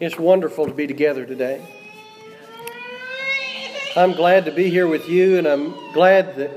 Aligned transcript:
It's 0.00 0.18
wonderful 0.18 0.64
to 0.64 0.72
be 0.72 0.86
together 0.86 1.26
today. 1.26 1.60
I'm 3.94 4.12
glad 4.12 4.46
to 4.46 4.50
be 4.50 4.70
here 4.70 4.88
with 4.88 5.10
you, 5.10 5.36
and 5.36 5.46
I'm 5.46 5.74
glad 5.92 6.36
that 6.36 6.50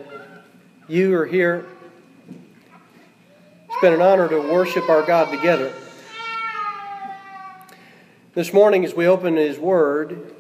you 0.88 1.14
are 1.16 1.26
here. 1.26 1.66
It's 2.30 3.82
been 3.82 3.92
an 3.92 4.02
honor 4.02 4.30
to 4.30 4.40
worship 4.40 4.88
our 4.88 5.06
God 5.06 5.30
together. 5.30 5.74
This 8.34 8.54
morning, 8.54 8.86
as 8.86 8.94
we 8.94 9.08
open 9.08 9.36
His 9.36 9.60
Word, 9.60 10.34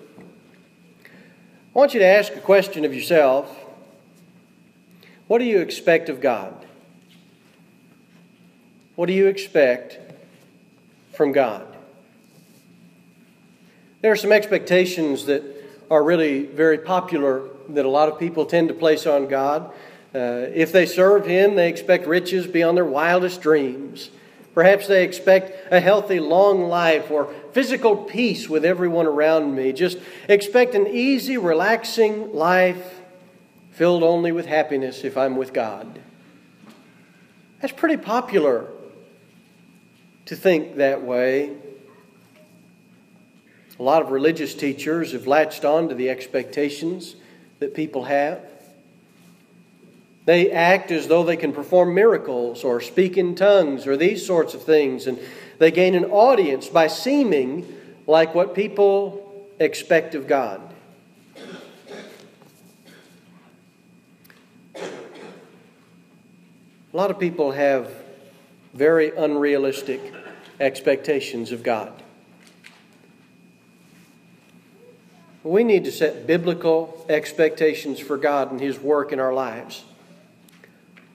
I 1.75 1.77
want 1.77 1.93
you 1.93 1.99
to 1.99 2.07
ask 2.07 2.33
a 2.38 2.39
question 2.39 2.85
of 2.85 2.93
yourself 2.93 3.54
What 5.27 5.39
do 5.39 5.43
you 5.43 5.59
expect 5.59 6.07
of 6.07 6.21
God? 6.21 6.65
What 8.95 9.07
do 9.07 9.13
you 9.13 9.27
expect 9.27 9.99
from 11.11 11.33
God? 11.33 11.72
There 14.04 14.12
are 14.12 14.18
some 14.18 14.34
expectations 14.34 15.28
that 15.28 15.43
are 15.89 16.04
really 16.04 16.46
very 16.46 16.78
popular 16.78 17.48
that 17.70 17.86
a 17.86 17.89
lot 17.89 18.10
of 18.10 18.20
people 18.20 18.46
tend 18.46 18.68
to 18.68 18.74
place 18.74 19.07
on 19.07 19.29
God. 19.29 19.71
Uh, 20.14 20.52
if 20.54 20.74
they 20.74 20.86
serve 20.86 21.26
Him, 21.26 21.56
they 21.56 21.70
expect 21.70 22.06
riches 22.06 22.46
beyond 22.46 22.76
their 22.76 22.84
wildest 22.84 23.42
dreams. 23.42 24.10
Perhaps 24.54 24.88
they 24.88 25.06
expect 25.06 25.71
a 25.71 25.79
healthy, 25.79 26.20
long 26.20 26.64
life 26.64 27.12
or 27.12 27.34
physical 27.54 27.96
peace 27.96 28.50
with 28.50 28.66
everyone 28.66 29.06
around 29.06 29.56
me. 29.56 29.71
Just 29.71 30.00
expect 30.28 30.76
an 30.76 30.86
easy, 30.86 31.38
relaxing 31.38 32.34
life 32.34 33.00
filled 33.72 34.04
only 34.04 34.34
with 34.34 34.48
happiness 34.48 35.06
if 35.06 35.16
I'm 35.16 35.38
with 35.38 35.54
God. 35.54 36.02
That's 37.62 37.73
pretty 37.73 37.95
popular 37.95 38.67
to 40.26 40.36
think 40.36 40.76
that 40.76 41.04
way. 41.04 41.56
A 43.80 43.83
lot 43.83 44.02
of 44.02 44.11
religious 44.11 44.53
teachers 44.53 45.13
have 45.13 45.25
latched 45.25 45.66
on 45.66 45.89
to 45.89 45.95
the 45.95 46.09
expectations 46.09 47.16
that 47.59 47.73
people 47.73 48.03
have. 48.03 48.39
They 50.25 50.52
act 50.52 50.92
as 50.92 51.08
though 51.08 51.23
they 51.23 51.38
can 51.38 51.52
perform 51.52 51.95
miracles 51.95 52.64
or 52.64 52.80
speak 52.80 53.17
in 53.17 53.36
tongues 53.36 53.88
or 53.88 53.98
these 53.98 54.25
sorts 54.25 54.53
of 54.53 54.64
things, 54.64 55.08
and 55.08 55.20
they 55.58 55.72
gain 55.72 55.95
an 55.95 56.06
audience 56.06 56.67
by 56.67 56.88
seeming 56.88 57.66
like 58.06 58.36
what 58.36 58.53
people 58.53 59.48
expect 59.59 60.14
of 60.14 60.28
God. 60.28 60.61
A 64.76 66.98
lot 66.98 67.09
of 67.09 67.17
people 67.17 67.52
have 67.52 67.92
very 68.76 69.16
unrealistic 69.16 70.14
expectations 70.59 71.52
of 71.52 71.64
God. 71.64 72.03
We 75.44 75.63
need 75.63 75.83
to 75.86 75.91
set 75.91 76.25
biblical 76.25 77.05
expectations 77.09 77.99
for 77.99 78.17
God 78.17 78.52
and 78.52 78.61
His 78.61 78.80
work 78.80 79.11
in 79.11 79.19
our 79.19 79.33
lives. 79.33 79.83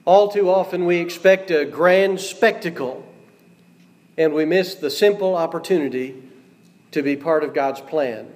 All 0.05 0.29
too 0.29 0.49
often, 0.49 0.85
we 0.85 0.97
expect 0.97 1.51
a 1.51 1.65
grand 1.65 2.19
spectacle 2.19 3.05
and 4.17 4.33
we 4.33 4.43
miss 4.43 4.75
the 4.75 4.89
simple 4.89 5.35
opportunity 5.35 6.21
to 6.91 7.01
be 7.01 7.15
part 7.15 7.43
of 7.43 7.53
God's 7.53 7.79
plan. 7.79 8.27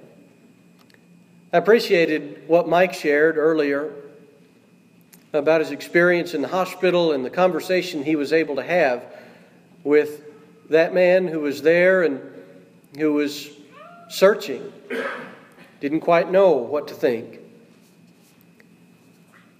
I 1.52 1.58
appreciated 1.58 2.48
what 2.48 2.68
Mike 2.68 2.94
shared 2.94 3.36
earlier 3.36 3.92
about 5.34 5.60
his 5.60 5.72
experience 5.72 6.32
in 6.32 6.40
the 6.40 6.48
hospital 6.48 7.12
and 7.12 7.24
the 7.24 7.30
conversation 7.30 8.02
he 8.02 8.16
was 8.16 8.32
able 8.32 8.56
to 8.56 8.62
have 8.62 9.04
with 9.82 10.22
that 10.70 10.94
man 10.94 11.28
who 11.28 11.40
was 11.40 11.60
there 11.60 12.02
and 12.02 12.20
who 12.96 13.12
was 13.12 13.50
searching, 14.08 14.72
didn't 15.84 16.00
quite 16.00 16.30
know 16.30 16.52
what 16.52 16.88
to 16.88 16.94
think. 16.94 17.40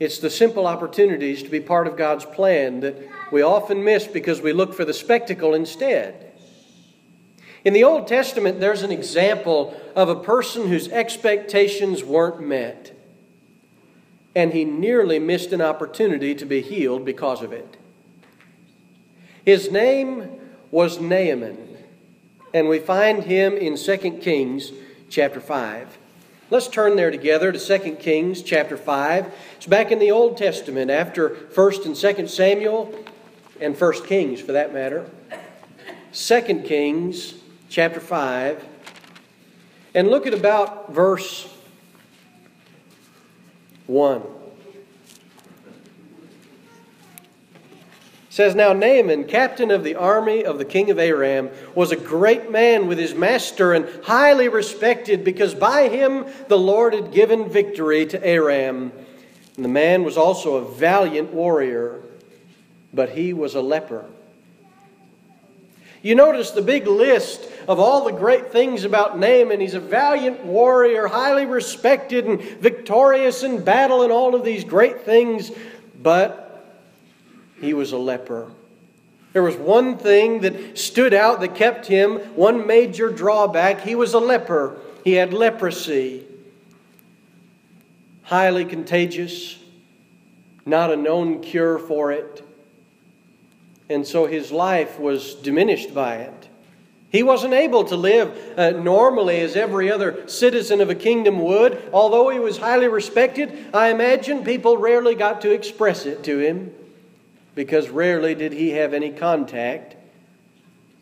It's 0.00 0.20
the 0.20 0.30
simple 0.30 0.66
opportunities 0.66 1.42
to 1.42 1.50
be 1.50 1.60
part 1.60 1.86
of 1.86 1.98
God's 1.98 2.24
plan 2.24 2.80
that 2.80 2.96
we 3.30 3.42
often 3.42 3.84
miss 3.84 4.06
because 4.06 4.40
we 4.40 4.54
look 4.54 4.72
for 4.72 4.86
the 4.86 4.94
spectacle 4.94 5.52
instead. 5.52 6.32
In 7.62 7.74
the 7.74 7.84
Old 7.84 8.08
Testament, 8.08 8.58
there's 8.58 8.82
an 8.82 8.90
example 8.90 9.78
of 9.94 10.08
a 10.08 10.16
person 10.16 10.68
whose 10.68 10.88
expectations 10.88 12.02
weren't 12.02 12.40
met, 12.40 12.98
and 14.34 14.54
he 14.54 14.64
nearly 14.64 15.18
missed 15.18 15.52
an 15.52 15.60
opportunity 15.60 16.34
to 16.36 16.46
be 16.46 16.62
healed 16.62 17.04
because 17.04 17.42
of 17.42 17.52
it. 17.52 17.76
His 19.44 19.70
name 19.70 20.40
was 20.70 20.98
Naaman, 20.98 21.76
and 22.54 22.66
we 22.66 22.78
find 22.78 23.24
him 23.24 23.58
in 23.58 23.76
2 23.76 23.98
Kings 24.22 24.72
chapter 25.10 25.38
5. 25.38 25.98
Let's 26.50 26.68
turn 26.68 26.96
there 26.96 27.10
together 27.10 27.52
to 27.52 27.58
2 27.58 27.96
Kings 27.96 28.42
chapter 28.42 28.76
5. 28.76 29.32
It's 29.56 29.66
back 29.66 29.90
in 29.90 29.98
the 29.98 30.10
Old 30.10 30.36
Testament 30.36 30.90
after 30.90 31.30
1st 31.30 31.86
and 31.86 31.94
2nd 31.94 32.28
Samuel 32.28 32.94
and 33.62 33.74
1st 33.74 34.06
Kings 34.06 34.40
for 34.42 34.52
that 34.52 34.74
matter. 34.74 35.08
2 36.12 36.62
Kings 36.66 37.32
chapter 37.70 37.98
5. 37.98 38.62
And 39.94 40.08
look 40.08 40.26
at 40.26 40.34
about 40.34 40.92
verse 40.92 41.48
1. 43.86 44.22
Says 48.34 48.56
now 48.56 48.72
Naaman, 48.72 49.28
captain 49.28 49.70
of 49.70 49.84
the 49.84 49.94
army 49.94 50.44
of 50.44 50.58
the 50.58 50.64
king 50.64 50.90
of 50.90 50.98
Aram, 50.98 51.50
was 51.76 51.92
a 51.92 51.96
great 51.96 52.50
man 52.50 52.88
with 52.88 52.98
his 52.98 53.14
master 53.14 53.72
and 53.72 53.88
highly 54.02 54.48
respected 54.48 55.22
because 55.22 55.54
by 55.54 55.86
him 55.86 56.26
the 56.48 56.58
Lord 56.58 56.94
had 56.94 57.12
given 57.12 57.48
victory 57.48 58.04
to 58.06 58.26
Aram. 58.26 58.90
And 59.54 59.64
the 59.64 59.68
man 59.68 60.02
was 60.02 60.16
also 60.16 60.56
a 60.56 60.68
valiant 60.68 61.32
warrior, 61.32 62.00
but 62.92 63.10
he 63.10 63.32
was 63.32 63.54
a 63.54 63.60
leper. 63.60 64.04
You 66.02 66.16
notice 66.16 66.50
the 66.50 66.60
big 66.60 66.88
list 66.88 67.48
of 67.68 67.78
all 67.78 68.04
the 68.04 68.10
great 68.10 68.50
things 68.50 68.82
about 68.82 69.16
Naaman. 69.16 69.60
He's 69.60 69.74
a 69.74 69.80
valiant 69.80 70.44
warrior, 70.44 71.06
highly 71.06 71.46
respected 71.46 72.26
and 72.26 72.42
victorious 72.42 73.44
in 73.44 73.62
battle, 73.62 74.02
and 74.02 74.10
all 74.10 74.34
of 74.34 74.42
these 74.42 74.64
great 74.64 75.02
things, 75.02 75.52
but 76.02 76.43
he 77.60 77.74
was 77.74 77.92
a 77.92 77.98
leper. 77.98 78.50
There 79.34 79.42
was 79.42 79.56
one 79.56 79.98
thing 79.98 80.40
that 80.40 80.78
stood 80.78 81.12
out 81.12 81.40
that 81.40 81.56
kept 81.56 81.86
him, 81.86 82.18
one 82.36 82.68
major 82.68 83.10
drawback. 83.10 83.80
He 83.80 83.96
was 83.96 84.14
a 84.14 84.20
leper. 84.20 84.78
He 85.02 85.14
had 85.14 85.34
leprosy. 85.34 86.24
Highly 88.22 88.64
contagious, 88.64 89.58
not 90.64 90.92
a 90.92 90.96
known 90.96 91.42
cure 91.42 91.78
for 91.78 92.12
it. 92.12 92.46
And 93.90 94.06
so 94.06 94.26
his 94.26 94.52
life 94.52 95.00
was 95.00 95.34
diminished 95.34 95.92
by 95.92 96.16
it. 96.18 96.48
He 97.10 97.24
wasn't 97.24 97.54
able 97.54 97.84
to 97.84 97.96
live 97.96 98.36
uh, 98.56 98.70
normally 98.70 99.40
as 99.40 99.56
every 99.56 99.90
other 99.90 100.26
citizen 100.28 100.80
of 100.80 100.90
a 100.90 100.94
kingdom 100.94 101.40
would. 101.40 101.90
Although 101.92 102.30
he 102.30 102.38
was 102.38 102.58
highly 102.58 102.88
respected, 102.88 103.66
I 103.74 103.90
imagine 103.90 104.44
people 104.44 104.78
rarely 104.78 105.16
got 105.16 105.40
to 105.42 105.50
express 105.50 106.06
it 106.06 106.22
to 106.24 106.38
him 106.38 106.72
because 107.54 107.88
rarely 107.88 108.34
did 108.34 108.52
he 108.52 108.70
have 108.70 108.94
any 108.94 109.10
contact 109.10 109.96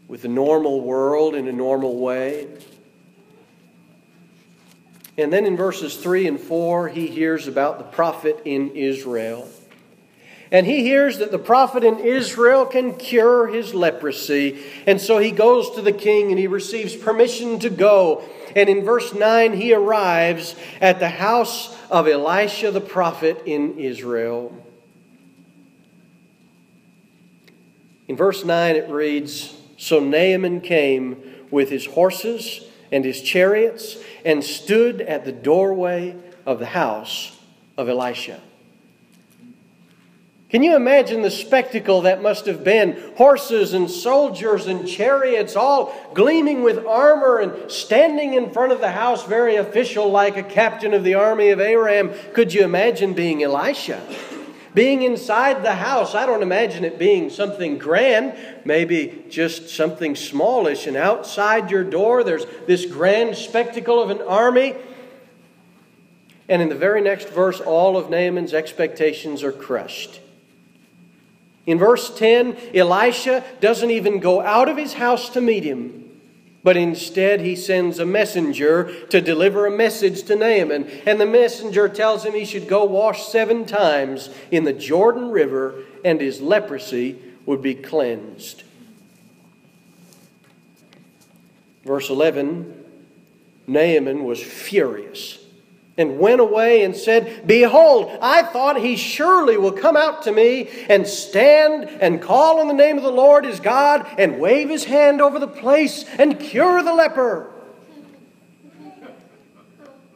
with 0.08 0.22
the 0.22 0.28
normal 0.28 0.80
world 0.82 1.34
in 1.34 1.48
a 1.48 1.52
normal 1.52 1.98
way. 1.98 2.46
And 5.16 5.32
then 5.32 5.46
in 5.46 5.56
verses 5.56 5.96
3 5.96 6.26
and 6.26 6.40
4, 6.40 6.88
he 6.88 7.06
hears 7.06 7.46
about 7.46 7.78
the 7.78 7.84
prophet 7.84 8.40
in 8.44 8.70
Israel. 8.72 9.48
And 10.50 10.66
he 10.66 10.82
hears 10.82 11.18
that 11.18 11.30
the 11.30 11.38
prophet 11.38 11.82
in 11.82 11.98
Israel 11.98 12.66
can 12.66 12.94
cure 12.96 13.46
his 13.46 13.74
leprosy. 13.74 14.62
And 14.86 15.00
so 15.00 15.16
he 15.16 15.30
goes 15.30 15.70
to 15.76 15.82
the 15.82 15.92
king 15.92 16.30
and 16.30 16.38
he 16.38 16.46
receives 16.46 16.94
permission 16.94 17.58
to 17.60 17.70
go. 17.70 18.22
And 18.54 18.68
in 18.68 18.84
verse 18.84 19.14
9, 19.14 19.54
he 19.54 19.72
arrives 19.72 20.54
at 20.78 20.98
the 20.98 21.08
house 21.08 21.74
of 21.90 22.06
Elisha 22.06 22.70
the 22.70 22.82
prophet 22.82 23.42
in 23.46 23.78
Israel. 23.78 24.54
In 28.12 28.18
verse 28.18 28.44
9, 28.44 28.76
it 28.76 28.90
reads 28.90 29.56
So 29.78 29.98
Naaman 29.98 30.60
came 30.60 31.16
with 31.50 31.70
his 31.70 31.86
horses 31.86 32.60
and 32.92 33.06
his 33.06 33.22
chariots 33.22 33.96
and 34.22 34.44
stood 34.44 35.00
at 35.00 35.24
the 35.24 35.32
doorway 35.32 36.16
of 36.44 36.58
the 36.58 36.66
house 36.66 37.40
of 37.78 37.88
Elisha. 37.88 38.38
Can 40.50 40.62
you 40.62 40.76
imagine 40.76 41.22
the 41.22 41.30
spectacle 41.30 42.02
that 42.02 42.20
must 42.20 42.44
have 42.44 42.62
been? 42.62 43.14
Horses 43.16 43.72
and 43.72 43.90
soldiers 43.90 44.66
and 44.66 44.86
chariots 44.86 45.56
all 45.56 45.94
gleaming 46.12 46.62
with 46.62 46.84
armor 46.84 47.38
and 47.38 47.72
standing 47.72 48.34
in 48.34 48.50
front 48.50 48.72
of 48.72 48.80
the 48.80 48.92
house, 48.92 49.24
very 49.24 49.56
official, 49.56 50.10
like 50.10 50.36
a 50.36 50.42
captain 50.42 50.92
of 50.92 51.02
the 51.02 51.14
army 51.14 51.48
of 51.48 51.60
Aram. 51.60 52.12
Could 52.34 52.52
you 52.52 52.62
imagine 52.62 53.14
being 53.14 53.42
Elisha? 53.42 54.02
Being 54.74 55.02
inside 55.02 55.62
the 55.62 55.74
house, 55.74 56.14
I 56.14 56.24
don't 56.24 56.42
imagine 56.42 56.84
it 56.84 56.98
being 56.98 57.28
something 57.28 57.76
grand, 57.76 58.34
maybe 58.64 59.24
just 59.28 59.68
something 59.68 60.16
smallish. 60.16 60.86
And 60.86 60.96
outside 60.96 61.70
your 61.70 61.84
door, 61.84 62.24
there's 62.24 62.46
this 62.66 62.86
grand 62.86 63.36
spectacle 63.36 64.02
of 64.02 64.08
an 64.08 64.22
army. 64.22 64.74
And 66.48 66.62
in 66.62 66.70
the 66.70 66.74
very 66.74 67.02
next 67.02 67.28
verse, 67.28 67.60
all 67.60 67.98
of 67.98 68.08
Naaman's 68.08 68.54
expectations 68.54 69.42
are 69.42 69.52
crushed. 69.52 70.20
In 71.66 71.78
verse 71.78 72.14
10, 72.16 72.56
Elisha 72.74 73.44
doesn't 73.60 73.90
even 73.90 74.20
go 74.20 74.40
out 74.40 74.68
of 74.68 74.76
his 74.76 74.94
house 74.94 75.28
to 75.30 75.40
meet 75.40 75.64
him. 75.64 76.01
But 76.64 76.76
instead, 76.76 77.40
he 77.40 77.56
sends 77.56 77.98
a 77.98 78.06
messenger 78.06 79.06
to 79.08 79.20
deliver 79.20 79.66
a 79.66 79.70
message 79.70 80.22
to 80.24 80.36
Naaman. 80.36 80.88
And 81.06 81.20
the 81.20 81.26
messenger 81.26 81.88
tells 81.88 82.24
him 82.24 82.34
he 82.34 82.44
should 82.44 82.68
go 82.68 82.84
wash 82.84 83.26
seven 83.26 83.64
times 83.64 84.30
in 84.50 84.64
the 84.64 84.72
Jordan 84.72 85.30
River 85.30 85.82
and 86.04 86.20
his 86.20 86.40
leprosy 86.40 87.18
would 87.46 87.62
be 87.62 87.74
cleansed. 87.74 88.62
Verse 91.84 92.08
11 92.10 92.78
Naaman 93.66 94.24
was 94.24 94.42
furious 94.42 95.41
and 95.96 96.18
went 96.18 96.40
away 96.40 96.84
and 96.84 96.96
said, 96.96 97.46
Behold, 97.46 98.10
I 98.22 98.42
thought 98.42 98.80
he 98.80 98.96
surely 98.96 99.56
will 99.56 99.72
come 99.72 99.96
out 99.96 100.22
to 100.22 100.32
me 100.32 100.68
and 100.88 101.06
stand 101.06 101.88
and 101.88 102.20
call 102.20 102.60
on 102.60 102.68
the 102.68 102.74
name 102.74 102.96
of 102.96 103.02
the 103.02 103.12
Lord 103.12 103.44
his 103.44 103.60
God 103.60 104.06
and 104.18 104.40
wave 104.40 104.68
his 104.68 104.84
hand 104.84 105.20
over 105.20 105.38
the 105.38 105.48
place 105.48 106.04
and 106.18 106.40
cure 106.40 106.82
the 106.82 106.94
leper. 106.94 107.52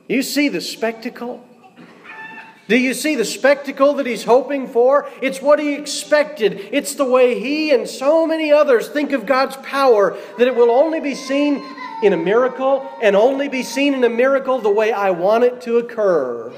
You 0.08 0.22
see 0.22 0.48
the 0.48 0.60
spectacle? 0.60 1.45
Do 2.68 2.76
you 2.76 2.94
see 2.94 3.14
the 3.14 3.24
spectacle 3.24 3.94
that 3.94 4.06
he's 4.06 4.24
hoping 4.24 4.66
for? 4.66 5.08
It's 5.22 5.40
what 5.40 5.60
he 5.60 5.74
expected. 5.74 6.68
It's 6.72 6.94
the 6.94 7.04
way 7.04 7.38
he 7.38 7.70
and 7.70 7.88
so 7.88 8.26
many 8.26 8.50
others 8.50 8.88
think 8.88 9.12
of 9.12 9.24
God's 9.24 9.56
power 9.58 10.16
that 10.38 10.48
it 10.48 10.56
will 10.56 10.72
only 10.72 10.98
be 10.98 11.14
seen 11.14 11.64
in 12.02 12.12
a 12.12 12.16
miracle 12.16 12.90
and 13.00 13.14
only 13.14 13.48
be 13.48 13.62
seen 13.62 13.94
in 13.94 14.02
a 14.02 14.08
miracle 14.08 14.58
the 14.58 14.70
way 14.70 14.90
I 14.90 15.10
want 15.10 15.44
it 15.44 15.60
to 15.62 15.78
occur. 15.78 16.52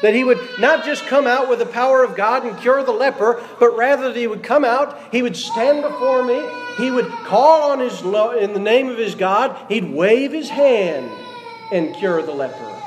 That 0.00 0.14
he 0.14 0.24
would 0.24 0.40
not 0.58 0.86
just 0.86 1.04
come 1.04 1.26
out 1.26 1.50
with 1.50 1.58
the 1.58 1.66
power 1.66 2.02
of 2.02 2.16
God 2.16 2.46
and 2.46 2.58
cure 2.58 2.82
the 2.82 2.90
leper, 2.90 3.44
but 3.58 3.76
rather 3.76 4.08
that 4.08 4.16
he 4.16 4.26
would 4.26 4.42
come 4.42 4.64
out, 4.64 4.98
he 5.12 5.20
would 5.20 5.36
stand 5.36 5.82
before 5.82 6.24
me, 6.24 6.42
he 6.78 6.90
would 6.90 7.10
call 7.26 7.72
on 7.72 7.80
his 7.80 8.00
in 8.00 8.54
the 8.54 8.58
name 8.58 8.88
of 8.88 8.96
his 8.96 9.14
God, 9.14 9.54
he'd 9.68 9.92
wave 9.92 10.32
his 10.32 10.48
hand 10.48 11.10
and 11.70 11.94
cure 11.94 12.22
the 12.22 12.32
leper. 12.32 12.79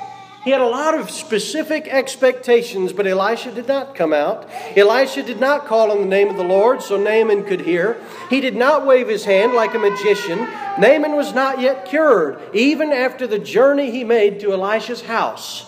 He 0.44 0.52
had 0.52 0.60
a 0.60 0.68
lot 0.68 1.00
of 1.00 1.10
specific 1.10 1.88
expectations, 1.88 2.92
but 2.92 3.08
Elisha 3.08 3.52
did 3.52 3.66
not 3.66 3.96
come 3.96 4.12
out. 4.12 4.50
Elisha 4.76 5.24
did 5.24 5.40
not 5.40 5.66
call 5.66 5.90
on 5.90 6.02
the 6.02 6.06
name 6.06 6.28
of 6.28 6.36
the 6.36 6.44
Lord 6.44 6.82
so 6.82 6.98
Naaman 6.98 7.46
could 7.46 7.62
hear. 7.62 8.02
He 8.30 8.42
did 8.42 8.56
not 8.56 8.86
wave 8.86 9.08
his 9.08 9.24
hand 9.24 9.54
like 9.54 9.74
a 9.74 9.80
magician. 9.80 10.40
Naaman 10.78 11.16
was 11.16 11.34
not 11.34 11.62
yet 11.62 11.86
cured, 11.86 12.42
even 12.54 12.92
after 12.92 13.26
the 13.26 13.40
journey 13.40 13.90
he 13.90 14.04
made 14.04 14.42
to 14.42 14.52
Elisha's 14.52 15.02
house. 15.02 15.66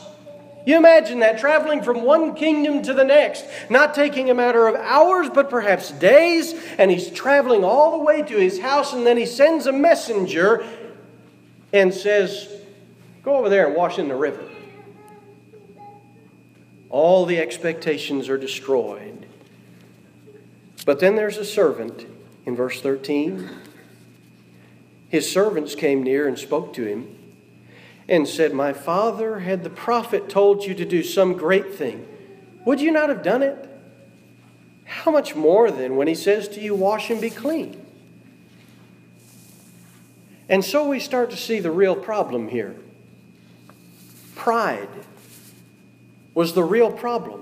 You 0.65 0.75
imagine 0.75 1.19
that, 1.19 1.37
traveling 1.37 1.81
from 1.81 2.01
one 2.01 2.35
kingdom 2.35 2.81
to 2.83 2.93
the 2.93 3.05
next, 3.05 3.45
not 3.69 3.93
taking 3.93 4.29
a 4.29 4.33
matter 4.33 4.67
of 4.67 4.75
hours, 4.75 5.29
but 5.29 5.49
perhaps 5.49 5.91
days, 5.91 6.53
and 6.77 6.91
he's 6.91 7.09
traveling 7.11 7.63
all 7.63 7.91
the 7.91 8.03
way 8.03 8.23
to 8.23 8.35
his 8.35 8.59
house, 8.59 8.91
and 8.91 9.07
then 9.07 9.15
he 9.15 9.25
sends 9.25 9.67
a 9.67 9.71
messenger 9.71 10.65
and 11.71 11.93
says, 11.93 12.49
Go 13.23 13.37
over 13.37 13.47
there 13.47 13.67
and 13.67 13.75
wash 13.75 13.99
in 13.99 14.09
the 14.09 14.15
river 14.15 14.43
all 16.89 17.25
the 17.25 17.39
expectations 17.39 18.29
are 18.29 18.37
destroyed. 18.37 19.25
But 20.85 20.99
then 20.99 21.15
there's 21.15 21.37
a 21.37 21.45
servant 21.45 22.05
in 22.45 22.55
verse 22.55 22.81
13. 22.81 23.49
His 25.09 25.31
servants 25.31 25.75
came 25.75 26.03
near 26.03 26.27
and 26.27 26.37
spoke 26.37 26.73
to 26.73 26.85
him 26.85 27.15
and 28.07 28.27
said, 28.27 28.53
My 28.53 28.73
father, 28.73 29.39
had 29.39 29.63
the 29.63 29.69
prophet 29.69 30.29
told 30.29 30.63
you 30.63 30.75
to 30.75 30.85
do 30.85 31.03
some 31.03 31.33
great 31.33 31.73
thing, 31.73 32.07
would 32.65 32.81
you 32.81 32.91
not 32.91 33.09
have 33.09 33.23
done 33.23 33.43
it? 33.43 33.69
How 34.85 35.11
much 35.11 35.35
more 35.35 35.71
then 35.71 35.95
when 35.95 36.07
he 36.07 36.15
says 36.15 36.47
to 36.49 36.61
you, 36.61 36.75
Wash 36.75 37.09
and 37.09 37.19
be 37.19 37.29
clean? 37.29 37.81
And 40.47 40.63
so 40.63 40.87
we 40.87 40.99
start 40.99 41.31
to 41.31 41.37
see 41.37 41.59
the 41.59 41.71
real 41.71 41.95
problem 41.95 42.49
here 42.49 42.75
pride 44.35 44.89
was 46.35 46.53
the 46.53 46.63
real 46.63 46.91
problem. 46.91 47.41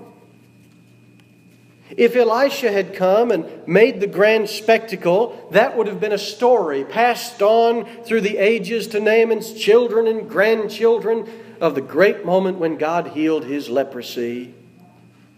If 1.90 2.16
Elisha 2.16 2.72
had 2.72 2.94
come 2.94 3.30
and 3.30 3.68
made 3.68 4.00
the 4.00 4.06
grand 4.06 4.48
spectacle, 4.48 5.48
that 5.52 5.76
would 5.76 5.86
have 5.86 6.00
been 6.00 6.12
a 6.12 6.18
story 6.18 6.84
passed 6.84 7.42
on 7.42 7.84
through 8.04 8.22
the 8.22 8.38
ages 8.38 8.88
to 8.88 9.00
Naaman's 9.00 9.52
children 9.52 10.06
and 10.06 10.28
grandchildren 10.28 11.28
of 11.60 11.74
the 11.74 11.82
great 11.82 12.24
moment 12.24 12.58
when 12.58 12.78
God 12.78 13.08
healed 13.08 13.44
his 13.44 13.68
leprosy. 13.68 14.54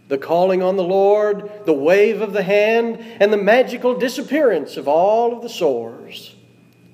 The 0.09 0.19
calling 0.19 0.63
on 0.63 0.77
the 0.77 0.85
Lord, 0.85 1.51
the 1.65 1.73
wave 1.73 2.21
of 2.21 2.33
the 2.33 2.45
hand, 2.45 3.05
and 3.21 3.33
the 3.33 3.37
magical 3.37 3.99
disappearance 3.99 4.77
of 4.77 4.87
all 4.87 5.35
of 5.35 5.43
the 5.43 5.49
sores. 5.49 6.37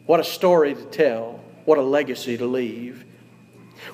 What 0.07 0.19
a 0.19 0.25
story 0.25 0.75
to 0.75 0.85
tell. 0.87 1.41
What 1.67 1.79
a 1.79 1.83
legacy 1.83 2.39
to 2.39 2.47
leave. 2.47 3.05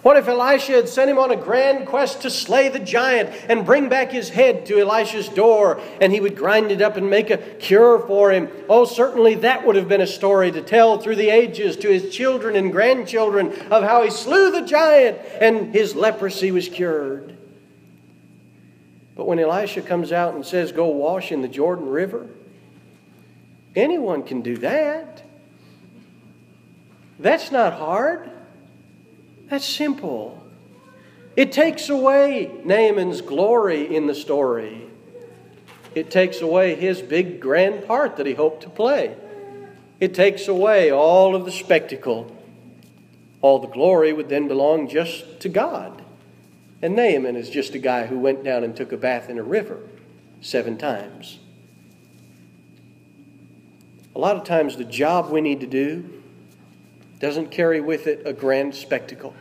What 0.02 0.16
if 0.16 0.28
Elisha 0.28 0.72
had 0.72 0.88
sent 0.88 1.10
him 1.10 1.18
on 1.18 1.30
a 1.30 1.36
grand 1.36 1.86
quest 1.86 2.22
to 2.22 2.30
slay 2.30 2.68
the 2.68 2.78
giant 2.78 3.30
and 3.48 3.66
bring 3.66 3.88
back 3.88 4.12
his 4.12 4.28
head 4.28 4.66
to 4.66 4.78
Elisha's 4.78 5.28
door 5.28 5.80
and 6.00 6.12
he 6.12 6.20
would 6.20 6.36
grind 6.36 6.70
it 6.70 6.80
up 6.82 6.96
and 6.96 7.10
make 7.10 7.30
a 7.30 7.38
cure 7.38 7.98
for 7.98 8.30
him? 8.30 8.48
Oh, 8.68 8.84
certainly 8.84 9.34
that 9.36 9.66
would 9.66 9.76
have 9.76 9.88
been 9.88 10.00
a 10.00 10.06
story 10.06 10.52
to 10.52 10.62
tell 10.62 10.98
through 10.98 11.16
the 11.16 11.30
ages 11.30 11.76
to 11.78 11.88
his 11.88 12.14
children 12.14 12.54
and 12.54 12.70
grandchildren 12.70 13.52
of 13.70 13.82
how 13.82 14.02
he 14.04 14.10
slew 14.10 14.52
the 14.52 14.62
giant 14.62 15.18
and 15.40 15.74
his 15.74 15.94
leprosy 15.94 16.52
was 16.52 16.68
cured. 16.68 17.36
But 19.16 19.26
when 19.26 19.40
Elisha 19.40 19.82
comes 19.82 20.12
out 20.12 20.34
and 20.34 20.46
says, 20.46 20.70
Go 20.70 20.86
wash 20.86 21.32
in 21.32 21.42
the 21.42 21.48
Jordan 21.48 21.88
River, 21.88 22.28
anyone 23.74 24.22
can 24.22 24.42
do 24.42 24.58
that. 24.58 25.24
That's 27.18 27.50
not 27.50 27.72
hard. 27.72 28.30
That's 29.48 29.64
simple. 29.64 30.42
It 31.36 31.52
takes 31.52 31.88
away 31.88 32.50
Naaman's 32.64 33.20
glory 33.20 33.94
in 33.94 34.06
the 34.06 34.14
story. 34.14 34.86
It 35.94 36.10
takes 36.10 36.40
away 36.40 36.74
his 36.74 37.00
big 37.00 37.40
grand 37.40 37.86
part 37.86 38.16
that 38.16 38.26
he 38.26 38.34
hoped 38.34 38.62
to 38.64 38.68
play. 38.68 39.16
It 40.00 40.14
takes 40.14 40.48
away 40.48 40.90
all 40.90 41.34
of 41.34 41.44
the 41.44 41.52
spectacle. 41.52 42.36
All 43.40 43.58
the 43.58 43.68
glory 43.68 44.12
would 44.12 44.28
then 44.28 44.48
belong 44.48 44.88
just 44.88 45.40
to 45.40 45.48
God. 45.48 46.02
And 46.82 46.94
Naaman 46.94 47.36
is 47.36 47.50
just 47.50 47.74
a 47.74 47.78
guy 47.78 48.06
who 48.06 48.18
went 48.18 48.44
down 48.44 48.64
and 48.64 48.76
took 48.76 48.92
a 48.92 48.96
bath 48.96 49.28
in 49.28 49.38
a 49.38 49.42
river 49.42 49.80
seven 50.40 50.76
times. 50.76 51.38
A 54.14 54.18
lot 54.18 54.36
of 54.36 54.44
times, 54.44 54.76
the 54.76 54.84
job 54.84 55.30
we 55.30 55.40
need 55.40 55.60
to 55.60 55.66
do 55.66 56.17
doesn't 57.18 57.50
carry 57.50 57.80
with 57.80 58.06
it 58.06 58.22
a 58.24 58.32
grand 58.32 58.74
spectacle. 58.74 59.34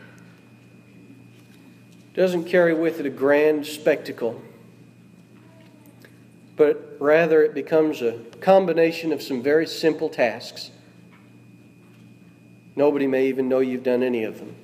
Doesn't 2.14 2.44
carry 2.44 2.74
with 2.74 2.98
it 2.98 3.06
a 3.06 3.10
grand 3.10 3.66
spectacle. 3.66 4.42
But 6.56 6.96
rather, 6.98 7.42
it 7.42 7.54
becomes 7.54 8.02
a 8.02 8.18
combination 8.40 9.12
of 9.12 9.22
some 9.22 9.42
very 9.42 9.66
simple 9.66 10.08
tasks. 10.08 10.72
Nobody 12.74 13.06
may 13.06 13.28
even 13.28 13.48
know 13.48 13.60
you've 13.60 13.84
done 13.84 14.02
any 14.02 14.24
of 14.24 14.38
them. 14.38 14.56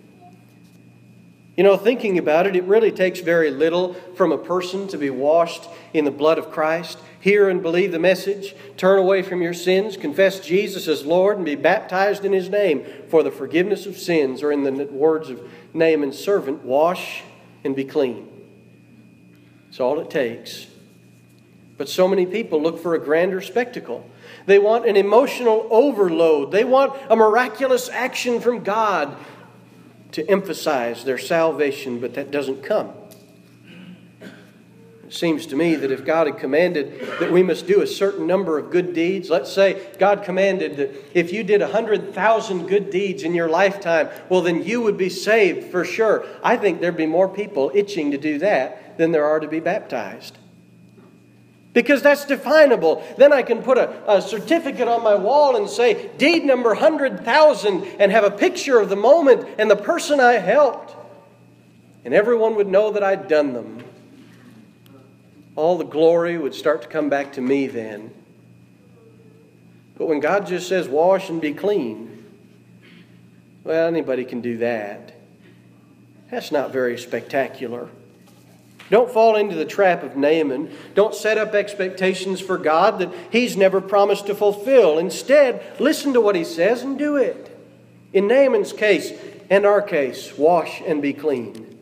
You 1.57 1.63
know, 1.63 1.77
thinking 1.77 2.19
about 2.19 2.49
it, 2.49 2.57
it 2.57 2.65
really 2.65 2.91
takes 2.91 3.21
very 3.21 3.53
little 3.53 3.95
from 4.17 4.33
a 4.33 4.39
person 4.39 4.89
to 4.89 4.99
be 4.99 5.11
washed 5.11 5.69
in 5.93 6.05
the 6.05 6.11
blood 6.11 6.39
of 6.39 6.51
Christ 6.51 6.99
hear 7.25 7.49
and 7.49 7.63
believe 7.63 7.91
the 7.91 7.99
message, 7.99 8.55
turn 8.77 8.99
away 8.99 9.23
from 9.23 9.41
your 9.41 9.55
sins, 9.55 9.97
confess 9.97 10.41
Jesus 10.41 10.87
as 10.87 11.07
Lord, 11.07 11.39
and 11.39 11.47
be 11.47 11.55
baptized 11.55 12.23
in 12.23 12.35
his 12.35 12.51
name 12.51 12.85
for 13.09 13.23
the 13.23 13.31
forgiveness 13.31 13.87
of 13.87 13.97
sins, 13.97 14.43
or 14.43 14.53
in 14.53 14.63
the 14.63 14.85
words 14.85 15.31
of 15.31 15.41
Naaman's 15.73 16.19
servant, 16.19 16.67
wash 16.67 17.23
and 17.65 17.75
be 17.75 17.83
clean. 17.83 18.29
It's 19.71 19.81
all 19.81 19.99
it 20.01 20.11
takes. 20.11 20.67
But 21.79 21.89
so 21.89 22.07
many 22.07 22.27
people 22.27 22.61
look 22.61 22.79
for 22.79 22.95
a 22.95 22.99
grander 22.99 23.41
spectacle. 23.41 24.07
They 24.45 24.59
want 24.59 24.87
an 24.87 24.97
emotional 24.97 25.67
overload. 25.71 26.53
They 26.53 26.65
want 26.65 26.93
a 27.09 27.17
miraculous 27.17 27.89
action 27.89 28.39
from 28.39 28.63
God 28.63 29.17
to 30.13 30.29
emphasize 30.29 31.07
their 31.07 31.17
salvation, 31.17 32.01
but 32.01 32.13
that 32.15 32.31
doesn't 32.31 32.63
come 32.63 32.93
seems 35.15 35.47
to 35.47 35.57
me 35.57 35.77
that 35.77 35.91
if 35.91 36.05
God 36.05 36.27
had 36.27 36.39
commanded 36.39 37.01
that 37.21 37.31
we 37.31 37.43
must 37.43 37.67
do 37.67 37.81
a 37.81 37.87
certain 37.87 38.27
number 38.27 38.59
of 38.59 38.71
good 38.71 38.93
deeds, 38.93 39.31
let's 39.31 39.53
say 39.53 39.87
God 39.99 40.25
commanded 40.25 40.77
that 40.77 40.91
if 41.15 41.33
you 41.33 41.43
did 41.45 41.61
100,000 41.61 42.67
good 42.67 42.91
deeds 42.91 43.23
in 43.23 43.35
your 43.35 43.49
lifetime, 43.49 44.09
well, 44.29 44.43
then 44.43 44.65
you 44.65 44.83
would 44.83 44.99
be 44.99 45.09
saved 45.09 45.71
for 45.71 45.85
sure. 45.85 46.25
I 46.43 46.57
think 46.57 46.81
there'd 46.81 46.97
be 46.97 47.07
more 47.07 47.29
people 47.29 47.71
itching 47.75 48.11
to 48.11 48.19
do 48.19 48.39
that 48.39 48.99
than 48.99 49.13
there 49.13 49.25
are 49.25 49.41
to 49.41 49.49
be 49.49 49.61
baptized. 49.61 50.39
because 51.73 52.03
that's 52.03 52.25
definable. 52.25 53.05
Then 53.19 53.33
I 53.33 53.43
can 53.43 53.63
put 53.63 53.79
a, 53.79 54.17
a, 54.19 54.23
certificate 54.23 54.87
on 54.87 55.03
my 55.03 55.17
wall 55.17 55.57
and 55.57 55.69
say, 55.69 56.11
deed 56.17 56.45
number 56.45 56.71
100,000, 56.71 57.85
and 57.99 58.13
have 58.13 58.25
a 58.25 58.31
picture 58.31 58.79
of 58.79 58.89
the 58.89 58.97
moment 58.97 59.49
and 59.59 59.71
the 59.71 59.77
person 59.77 60.21
I 60.21 60.35
helped. 60.35 60.95
And 62.05 62.15
everyone 62.15 62.55
would 62.55 62.69
know 62.69 62.93
that 62.93 63.03
I'd 63.03 63.29
done 63.29 63.55
them. 63.55 63.84
All 65.57 65.79
the 65.79 65.85
glory 65.85 66.37
would 66.37 66.55
start 66.55 66.83
to 66.83 66.89
come 66.89 67.09
back 67.09 67.33
to 67.35 67.41
me 67.41 67.67
then. 67.67 68.13
But 69.97 70.09
when 70.09 70.21
God 70.21 70.47
just 70.47 70.69
says, 70.69 70.89
wash 70.89 71.29
and 71.29 71.41
be 71.41 71.55
clean, 71.55 72.25
well, 73.63 73.87
anybody 73.87 74.25
can 74.25 74.41
do 74.41 74.59
that. 74.59 75.15
That's 76.31 76.51
not 76.51 76.73
very 76.73 76.99
spectacular. 76.99 77.89
Don't 78.91 79.11
fall 79.11 79.37
into 79.37 79.55
the 79.55 79.65
trap 79.65 80.03
of 80.03 80.17
Naaman. 80.17 80.71
Don't 80.95 81.15
set 81.15 81.39
up 81.39 81.55
expectations 81.55 82.41
for 82.41 82.59
God 82.59 82.99
that 82.99 83.15
He's 83.31 83.57
never 83.57 83.81
promised 83.81 84.27
to 84.27 84.35
fulfill. 84.35 84.99
Instead, 84.99 85.81
listen 85.81 86.13
to 86.13 86.21
what 86.21 86.37
He 86.37 86.45
says 86.45 86.83
and 86.83 86.99
do 86.99 87.17
it. 87.17 87.51
In 88.13 88.29
Naaman's 88.29 88.73
case 88.73 89.13
and 89.49 89.65
our 89.65 89.81
case, 89.81 90.37
wash 90.37 90.83
and 90.87 91.01
be 91.01 91.13
clean. 91.13 91.74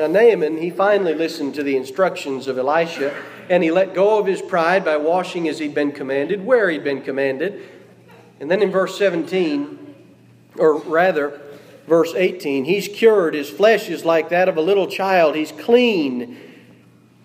Now, 0.00 0.06
Naaman, 0.06 0.56
he 0.56 0.70
finally 0.70 1.12
listened 1.12 1.54
to 1.56 1.62
the 1.62 1.76
instructions 1.76 2.48
of 2.48 2.56
Elisha 2.56 3.14
and 3.50 3.62
he 3.62 3.70
let 3.70 3.92
go 3.92 4.18
of 4.18 4.26
his 4.26 4.40
pride 4.40 4.82
by 4.82 4.96
washing 4.96 5.46
as 5.46 5.58
he'd 5.58 5.74
been 5.74 5.92
commanded, 5.92 6.42
where 6.42 6.70
he'd 6.70 6.82
been 6.82 7.02
commanded. 7.02 7.68
And 8.40 8.50
then 8.50 8.62
in 8.62 8.70
verse 8.70 8.96
17, 8.96 9.94
or 10.56 10.78
rather, 10.78 11.38
verse 11.86 12.14
18. 12.14 12.64
He's 12.64 12.88
cured. 12.88 13.34
His 13.34 13.50
flesh 13.50 13.90
is 13.90 14.02
like 14.02 14.30
that 14.30 14.48
of 14.48 14.56
a 14.56 14.62
little 14.62 14.86
child. 14.86 15.34
He's 15.34 15.52
clean. 15.52 16.38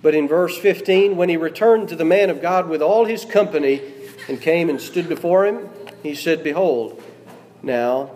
But 0.01 0.13
in 0.13 0.27
verse 0.27 0.57
15, 0.57 1.15
when 1.15 1.29
he 1.29 1.37
returned 1.37 1.87
to 1.89 1.95
the 1.95 2.03
man 2.03 2.29
of 2.29 2.41
God 2.41 2.67
with 2.67 2.81
all 2.81 3.05
his 3.05 3.23
company 3.23 3.81
and 4.27 4.41
came 4.41 4.69
and 4.69 4.81
stood 4.81 5.07
before 5.07 5.45
him, 5.45 5.69
he 6.03 6.13
said, 6.13 6.43
Behold, 6.43 7.01
now 7.63 8.11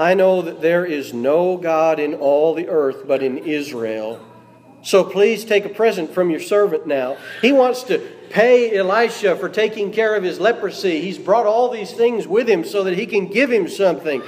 I 0.00 0.14
know 0.14 0.40
that 0.40 0.62
there 0.62 0.86
is 0.86 1.12
no 1.12 1.58
God 1.58 2.00
in 2.00 2.14
all 2.14 2.54
the 2.54 2.68
earth 2.68 3.06
but 3.06 3.22
in 3.22 3.36
Israel. 3.36 4.18
So 4.82 5.04
please 5.04 5.44
take 5.44 5.66
a 5.66 5.68
present 5.68 6.14
from 6.14 6.30
your 6.30 6.40
servant 6.40 6.86
now. 6.86 7.18
He 7.42 7.52
wants 7.52 7.82
to 7.84 7.98
pay 8.30 8.74
Elisha 8.74 9.36
for 9.36 9.50
taking 9.50 9.92
care 9.92 10.14
of 10.14 10.22
his 10.22 10.40
leprosy. 10.40 11.02
He's 11.02 11.18
brought 11.18 11.44
all 11.44 11.68
these 11.68 11.92
things 11.92 12.26
with 12.26 12.48
him 12.48 12.64
so 12.64 12.82
that 12.84 12.96
he 12.96 13.04
can 13.04 13.26
give 13.26 13.52
him 13.52 13.68
something. 13.68 14.22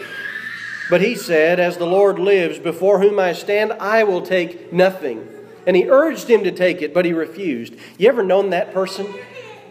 But 0.91 1.01
he 1.01 1.15
said, 1.15 1.59
As 1.59 1.79
the 1.79 1.87
Lord 1.87 2.19
lives, 2.19 2.59
before 2.59 3.01
whom 3.01 3.19
I 3.19 3.33
stand, 3.33 3.73
I 3.73 4.05
will 4.05 4.21
take 4.21 4.75
nothing. 4.75 5.27
And 5.67 5.75
he 5.75 5.89
urged 5.89 6.29
him 6.29 6.45
to 6.45 6.53
take 6.53 6.83
it, 6.83 6.93
but 6.93 7.07
he 7.07 7.15
refused. 7.15 7.77
You 7.97 8.09
ever 8.09 8.23
known 8.23 8.51
that 8.51 8.75
person? 8.75 9.07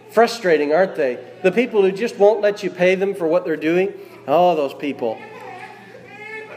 Frustrating, 0.10 0.74
aren't 0.74 0.96
they? 0.96 1.24
The 1.44 1.52
people 1.52 1.84
who 1.84 1.92
just 1.92 2.18
won't 2.18 2.42
let 2.42 2.64
you 2.64 2.72
pay 2.72 2.96
them 2.96 3.14
for 3.14 3.28
what 3.28 3.46
they're 3.46 3.56
doing. 3.56 3.94
Oh, 4.28 4.56
those 4.56 4.74
people. 4.74 5.22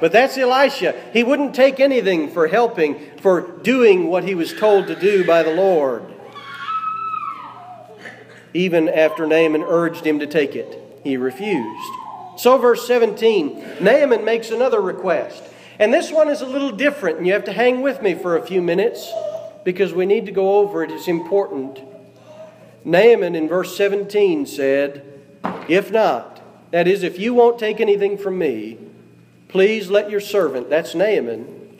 But 0.04 0.12
that's 0.12 0.36
Elisha. 0.36 0.94
He 1.14 1.24
wouldn't 1.24 1.54
take 1.54 1.80
anything 1.80 2.28
for 2.28 2.46
helping, 2.46 3.00
for 3.22 3.40
doing 3.40 4.08
what 4.08 4.24
he 4.24 4.34
was 4.34 4.52
told 4.52 4.86
to 4.88 4.94
do 4.94 5.26
by 5.26 5.42
the 5.42 5.54
Lord. 5.54 6.04
Even 8.52 8.90
after 8.90 9.26
Naaman 9.26 9.62
urged 9.62 10.06
him 10.06 10.18
to 10.18 10.26
take 10.26 10.56
it, 10.56 10.78
he 11.02 11.16
refused. 11.16 11.90
So, 12.36 12.58
verse 12.58 12.86
17, 12.86 13.78
Naaman 13.80 14.26
makes 14.26 14.50
another 14.50 14.82
request. 14.82 15.42
And 15.78 15.90
this 15.90 16.12
one 16.12 16.28
is 16.28 16.42
a 16.42 16.46
little 16.46 16.72
different, 16.72 17.16
and 17.16 17.26
you 17.26 17.32
have 17.32 17.44
to 17.44 17.52
hang 17.54 17.80
with 17.80 18.02
me 18.02 18.14
for 18.14 18.36
a 18.36 18.46
few 18.46 18.60
minutes 18.60 19.10
because 19.64 19.94
we 19.94 20.04
need 20.04 20.26
to 20.26 20.32
go 20.32 20.58
over 20.58 20.84
it. 20.84 20.90
It's 20.90 21.08
important. 21.08 21.80
Naaman 22.84 23.34
in 23.34 23.48
verse 23.48 23.74
17 23.74 24.44
said, 24.44 25.02
If 25.66 25.90
not, 25.90 26.42
that 26.72 26.86
is, 26.86 27.02
if 27.02 27.18
you 27.18 27.32
won't 27.32 27.58
take 27.58 27.80
anything 27.80 28.18
from 28.18 28.36
me, 28.36 28.83
please 29.54 29.88
let 29.88 30.10
your 30.10 30.18
servant, 30.18 30.68
that's 30.68 30.96
Naaman, 30.96 31.78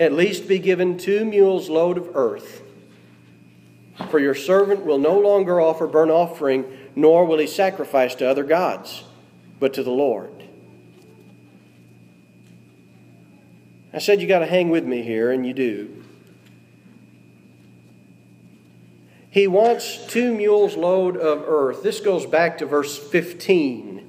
at 0.00 0.12
least 0.12 0.48
be 0.48 0.58
given 0.58 0.98
two 0.98 1.24
mules' 1.24 1.70
load 1.70 1.96
of 1.96 2.16
earth. 2.16 2.64
For 4.10 4.18
your 4.18 4.34
servant 4.34 4.84
will 4.84 4.98
no 4.98 5.16
longer 5.20 5.60
offer 5.60 5.86
burnt 5.86 6.10
offering, 6.10 6.64
nor 6.96 7.24
will 7.24 7.38
he 7.38 7.46
sacrifice 7.46 8.16
to 8.16 8.28
other 8.28 8.42
gods 8.42 9.04
but 9.60 9.72
to 9.74 9.84
the 9.84 9.92
Lord. 9.92 10.32
I 13.92 14.00
said 14.00 14.20
you 14.20 14.26
got 14.26 14.40
to 14.40 14.46
hang 14.46 14.68
with 14.70 14.84
me 14.84 15.02
here, 15.02 15.30
and 15.30 15.46
you 15.46 15.54
do. 15.54 16.04
He 19.30 19.46
wants 19.46 20.04
two 20.08 20.34
mules' 20.34 20.74
load 20.74 21.16
of 21.16 21.44
earth. 21.46 21.84
This 21.84 22.00
goes 22.00 22.26
back 22.26 22.58
to 22.58 22.66
verse 22.66 22.98
15. 22.98 24.01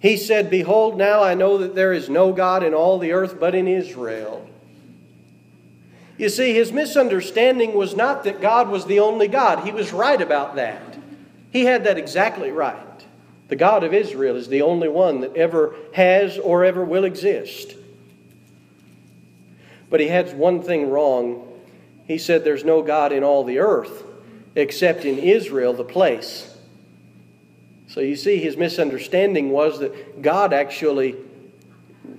He 0.00 0.16
said, 0.16 0.50
Behold, 0.50 0.96
now 0.96 1.22
I 1.22 1.34
know 1.34 1.58
that 1.58 1.74
there 1.74 1.92
is 1.92 2.08
no 2.08 2.32
God 2.32 2.62
in 2.62 2.74
all 2.74 2.98
the 2.98 3.12
earth 3.12 3.38
but 3.38 3.54
in 3.54 3.68
Israel. 3.68 4.48
You 6.16 6.28
see, 6.28 6.52
his 6.52 6.72
misunderstanding 6.72 7.74
was 7.74 7.94
not 7.94 8.24
that 8.24 8.40
God 8.40 8.68
was 8.68 8.86
the 8.86 9.00
only 9.00 9.28
God. 9.28 9.64
He 9.64 9.72
was 9.72 9.92
right 9.92 10.20
about 10.20 10.56
that. 10.56 10.98
He 11.50 11.64
had 11.64 11.84
that 11.84 11.98
exactly 11.98 12.50
right. 12.50 12.76
The 13.48 13.56
God 13.56 13.84
of 13.84 13.92
Israel 13.92 14.36
is 14.36 14.48
the 14.48 14.62
only 14.62 14.88
one 14.88 15.20
that 15.20 15.36
ever 15.36 15.74
has 15.92 16.38
or 16.38 16.64
ever 16.64 16.84
will 16.84 17.04
exist. 17.04 17.74
But 19.90 20.00
he 20.00 20.08
had 20.08 20.36
one 20.36 20.62
thing 20.62 20.88
wrong. 20.88 21.46
He 22.06 22.18
said 22.18 22.44
there's 22.44 22.64
no 22.64 22.82
God 22.82 23.12
in 23.12 23.24
all 23.24 23.44
the 23.44 23.58
earth 23.58 24.04
except 24.54 25.04
in 25.04 25.18
Israel, 25.18 25.72
the 25.72 25.84
place. 25.84 26.49
So 27.90 27.98
you 27.98 28.14
see, 28.14 28.38
his 28.38 28.56
misunderstanding 28.56 29.50
was 29.50 29.80
that 29.80 30.22
God 30.22 30.52
actually 30.52 31.16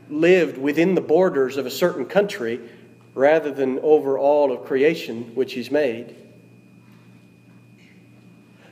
lived 0.09 0.57
within 0.57 0.95
the 0.95 1.01
borders 1.01 1.55
of 1.55 1.65
a 1.65 1.71
certain 1.71 2.03
country 2.03 2.59
rather 3.13 3.53
than 3.53 3.79
over 3.79 4.19
all 4.19 4.51
of 4.51 4.65
creation 4.65 5.33
which 5.33 5.53
he's 5.53 5.71
made. 5.71 6.13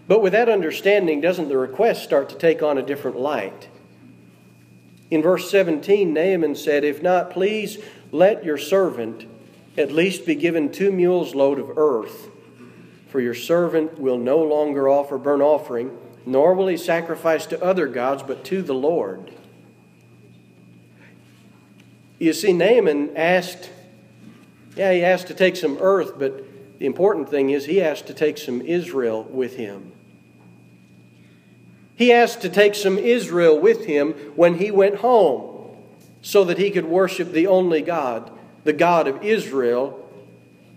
But 0.09 0.21
with 0.21 0.33
that 0.33 0.49
understanding, 0.49 1.21
doesn't 1.21 1.47
the 1.47 1.57
request 1.57 2.03
start 2.03 2.27
to 2.29 2.35
take 2.35 2.61
on 2.61 2.77
a 2.77 2.81
different 2.81 3.17
light? 3.17 3.69
In 5.09 5.21
verse 5.21 5.49
17, 5.49 6.13
Naaman 6.13 6.53
said, 6.53 6.83
If 6.83 7.01
not, 7.01 7.31
please 7.31 7.77
let 8.11 8.43
your 8.43 8.57
servant 8.57 9.25
at 9.77 9.93
least 9.93 10.25
be 10.25 10.35
given 10.35 10.69
two 10.69 10.91
mules' 10.91 11.33
load 11.33 11.59
of 11.59 11.77
earth, 11.77 12.27
for 13.07 13.21
your 13.21 13.33
servant 13.33 13.97
will 13.97 14.17
no 14.17 14.39
longer 14.39 14.89
offer 14.89 15.17
burnt 15.17 15.41
offering, 15.41 15.97
nor 16.25 16.53
will 16.53 16.67
he 16.67 16.77
sacrifice 16.77 17.45
to 17.47 17.63
other 17.63 17.87
gods, 17.87 18.23
but 18.23 18.43
to 18.45 18.61
the 18.61 18.73
Lord. 18.73 19.31
You 22.19 22.33
see, 22.33 22.53
Naaman 22.53 23.15
asked, 23.15 23.69
yeah, 24.75 24.91
he 24.93 25.03
asked 25.03 25.27
to 25.27 25.33
take 25.33 25.55
some 25.55 25.77
earth, 25.79 26.19
but 26.19 26.43
the 26.79 26.85
important 26.85 27.29
thing 27.29 27.49
is 27.49 27.65
he 27.65 27.81
asked 27.81 28.07
to 28.07 28.13
take 28.13 28.37
some 28.37 28.61
Israel 28.61 29.23
with 29.23 29.55
him. 29.55 29.93
He 31.95 32.13
asked 32.13 32.41
to 32.41 32.49
take 32.49 32.75
some 32.75 32.97
Israel 32.97 33.59
with 33.59 33.85
him 33.85 34.13
when 34.35 34.55
he 34.55 34.71
went 34.71 34.95
home 34.95 35.75
so 36.21 36.43
that 36.45 36.57
he 36.57 36.71
could 36.71 36.85
worship 36.85 37.31
the 37.31 37.47
only 37.47 37.81
God, 37.81 38.31
the 38.63 38.73
God 38.73 39.07
of 39.07 39.23
Israel, 39.23 40.09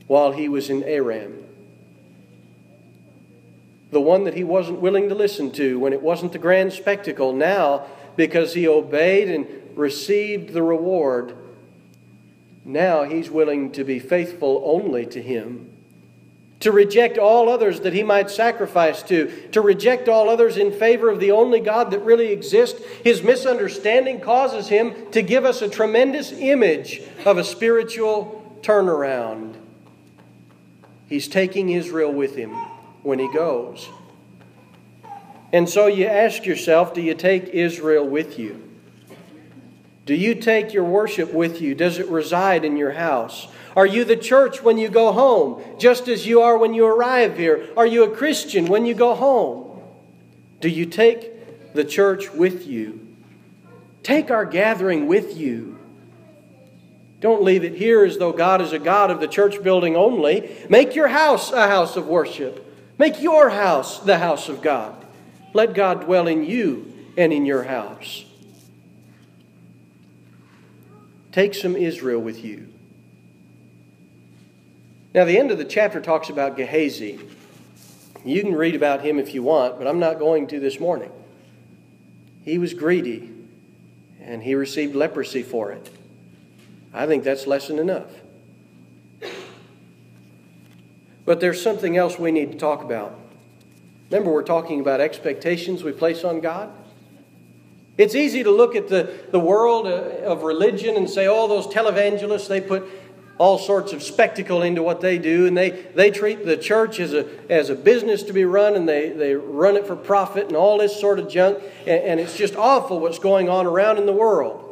while 0.06 0.32
he 0.32 0.48
was 0.48 0.68
in 0.70 0.82
Aram. 0.84 1.41
The 3.92 4.00
one 4.00 4.24
that 4.24 4.34
he 4.34 4.42
wasn't 4.42 4.80
willing 4.80 5.08
to 5.10 5.14
listen 5.14 5.52
to 5.52 5.78
when 5.78 5.92
it 5.92 6.02
wasn't 6.02 6.32
the 6.32 6.38
grand 6.38 6.72
spectacle. 6.72 7.32
Now, 7.32 7.86
because 8.16 8.54
he 8.54 8.66
obeyed 8.66 9.30
and 9.30 9.46
received 9.76 10.52
the 10.52 10.62
reward, 10.62 11.36
now 12.64 13.04
he's 13.04 13.30
willing 13.30 13.70
to 13.72 13.84
be 13.84 14.00
faithful 14.00 14.62
only 14.64 15.06
to 15.06 15.22
him 15.22 15.72
to 16.62 16.70
reject 16.70 17.18
all 17.18 17.48
others 17.48 17.80
that 17.80 17.92
he 17.92 18.04
might 18.04 18.30
sacrifice 18.30 19.02
to, 19.02 19.26
to 19.50 19.60
reject 19.60 20.08
all 20.08 20.28
others 20.28 20.56
in 20.56 20.70
favor 20.70 21.10
of 21.10 21.18
the 21.18 21.32
only 21.32 21.58
God 21.58 21.90
that 21.90 21.98
really 22.00 22.28
exists. 22.28 22.80
His 23.02 23.20
misunderstanding 23.20 24.20
causes 24.20 24.68
him 24.68 25.10
to 25.10 25.22
give 25.22 25.44
us 25.44 25.60
a 25.60 25.68
tremendous 25.68 26.30
image 26.30 27.02
of 27.24 27.36
a 27.36 27.42
spiritual 27.42 28.60
turnaround. 28.62 29.56
He's 31.08 31.26
taking 31.26 31.70
Israel 31.70 32.12
with 32.12 32.36
him 32.36 32.54
when 33.02 33.18
he 33.18 33.32
goes. 33.32 33.88
And 35.52 35.68
so 35.68 35.86
you 35.86 36.06
ask 36.06 36.46
yourself 36.46 36.94
do 36.94 37.02
you 37.02 37.14
take 37.14 37.48
Israel 37.48 38.06
with 38.06 38.38
you? 38.38 38.68
Do 40.04 40.14
you 40.14 40.34
take 40.34 40.72
your 40.72 40.84
worship 40.84 41.32
with 41.32 41.60
you? 41.60 41.74
Does 41.74 41.98
it 41.98 42.08
reside 42.08 42.64
in 42.64 42.76
your 42.76 42.92
house? 42.92 43.46
Are 43.76 43.86
you 43.86 44.04
the 44.04 44.16
church 44.16 44.62
when 44.62 44.76
you 44.76 44.88
go 44.88 45.12
home, 45.12 45.62
just 45.78 46.08
as 46.08 46.26
you 46.26 46.42
are 46.42 46.58
when 46.58 46.74
you 46.74 46.84
arrive 46.84 47.38
here? 47.38 47.68
Are 47.76 47.86
you 47.86 48.04
a 48.04 48.16
Christian 48.16 48.66
when 48.66 48.84
you 48.84 48.94
go 48.94 49.14
home? 49.14 49.80
Do 50.60 50.68
you 50.68 50.86
take 50.86 51.72
the 51.74 51.84
church 51.84 52.32
with 52.32 52.66
you? 52.66 53.06
Take 54.02 54.30
our 54.30 54.44
gathering 54.44 55.06
with 55.06 55.36
you. 55.36 55.78
Don't 57.20 57.44
leave 57.44 57.62
it 57.62 57.76
here 57.76 58.04
as 58.04 58.18
though 58.18 58.32
God 58.32 58.60
is 58.60 58.72
a 58.72 58.78
God 58.80 59.10
of 59.10 59.20
the 59.20 59.28
church 59.28 59.62
building 59.62 59.94
only. 59.94 60.56
Make 60.68 60.96
your 60.96 61.08
house 61.08 61.52
a 61.52 61.68
house 61.68 61.96
of 61.96 62.08
worship. 62.08 62.71
Make 63.02 63.20
your 63.20 63.50
house 63.50 63.98
the 63.98 64.18
house 64.18 64.48
of 64.48 64.62
God. 64.62 64.94
Let 65.54 65.74
God 65.74 66.02
dwell 66.02 66.28
in 66.28 66.44
you 66.44 67.10
and 67.18 67.32
in 67.32 67.44
your 67.44 67.64
house. 67.64 68.24
Take 71.32 71.54
some 71.54 71.74
Israel 71.74 72.20
with 72.20 72.44
you. 72.44 72.68
Now, 75.12 75.24
the 75.24 75.36
end 75.36 75.50
of 75.50 75.58
the 75.58 75.64
chapter 75.64 76.00
talks 76.00 76.30
about 76.30 76.56
Gehazi. 76.56 77.18
You 78.24 78.40
can 78.40 78.54
read 78.54 78.76
about 78.76 79.00
him 79.00 79.18
if 79.18 79.34
you 79.34 79.42
want, 79.42 79.78
but 79.78 79.88
I'm 79.88 79.98
not 79.98 80.20
going 80.20 80.46
to 80.46 80.60
this 80.60 80.78
morning. 80.78 81.10
He 82.44 82.56
was 82.56 82.72
greedy, 82.72 83.28
and 84.20 84.44
he 84.44 84.54
received 84.54 84.94
leprosy 84.94 85.42
for 85.42 85.72
it. 85.72 85.90
I 86.94 87.08
think 87.08 87.24
that's 87.24 87.48
lesson 87.48 87.80
enough. 87.80 88.21
But 91.24 91.40
there's 91.40 91.62
something 91.62 91.96
else 91.96 92.18
we 92.18 92.32
need 92.32 92.52
to 92.52 92.58
talk 92.58 92.82
about. 92.82 93.18
Remember, 94.10 94.32
we're 94.32 94.42
talking 94.42 94.80
about 94.80 95.00
expectations 95.00 95.82
we 95.82 95.92
place 95.92 96.24
on 96.24 96.40
God? 96.40 96.70
It's 97.96 98.14
easy 98.14 98.42
to 98.42 98.50
look 98.50 98.74
at 98.74 98.88
the, 98.88 99.24
the 99.30 99.38
world 99.38 99.86
uh, 99.86 100.24
of 100.24 100.42
religion 100.42 100.96
and 100.96 101.08
say, 101.08 101.26
oh, 101.26 101.46
those 101.46 101.66
televangelists, 101.66 102.48
they 102.48 102.60
put 102.60 102.88
all 103.38 103.58
sorts 103.58 103.92
of 103.92 104.02
spectacle 104.02 104.62
into 104.62 104.82
what 104.82 105.00
they 105.00 105.18
do, 105.18 105.46
and 105.46 105.56
they, 105.56 105.70
they 105.70 106.10
treat 106.10 106.44
the 106.44 106.56
church 106.56 107.00
as 107.00 107.12
a, 107.12 107.26
as 107.50 107.70
a 107.70 107.74
business 107.74 108.22
to 108.24 108.32
be 108.32 108.44
run, 108.44 108.74
and 108.76 108.88
they, 108.88 109.10
they 109.10 109.34
run 109.34 109.76
it 109.76 109.86
for 109.86 109.96
profit 109.96 110.46
and 110.46 110.56
all 110.56 110.78
this 110.78 110.98
sort 110.98 111.18
of 111.18 111.28
junk, 111.28 111.58
and, 111.80 112.02
and 112.04 112.20
it's 112.20 112.36
just 112.36 112.54
awful 112.56 113.00
what's 113.00 113.18
going 113.18 113.48
on 113.48 113.66
around 113.66 113.98
in 113.98 114.06
the 114.06 114.12
world. 114.12 114.68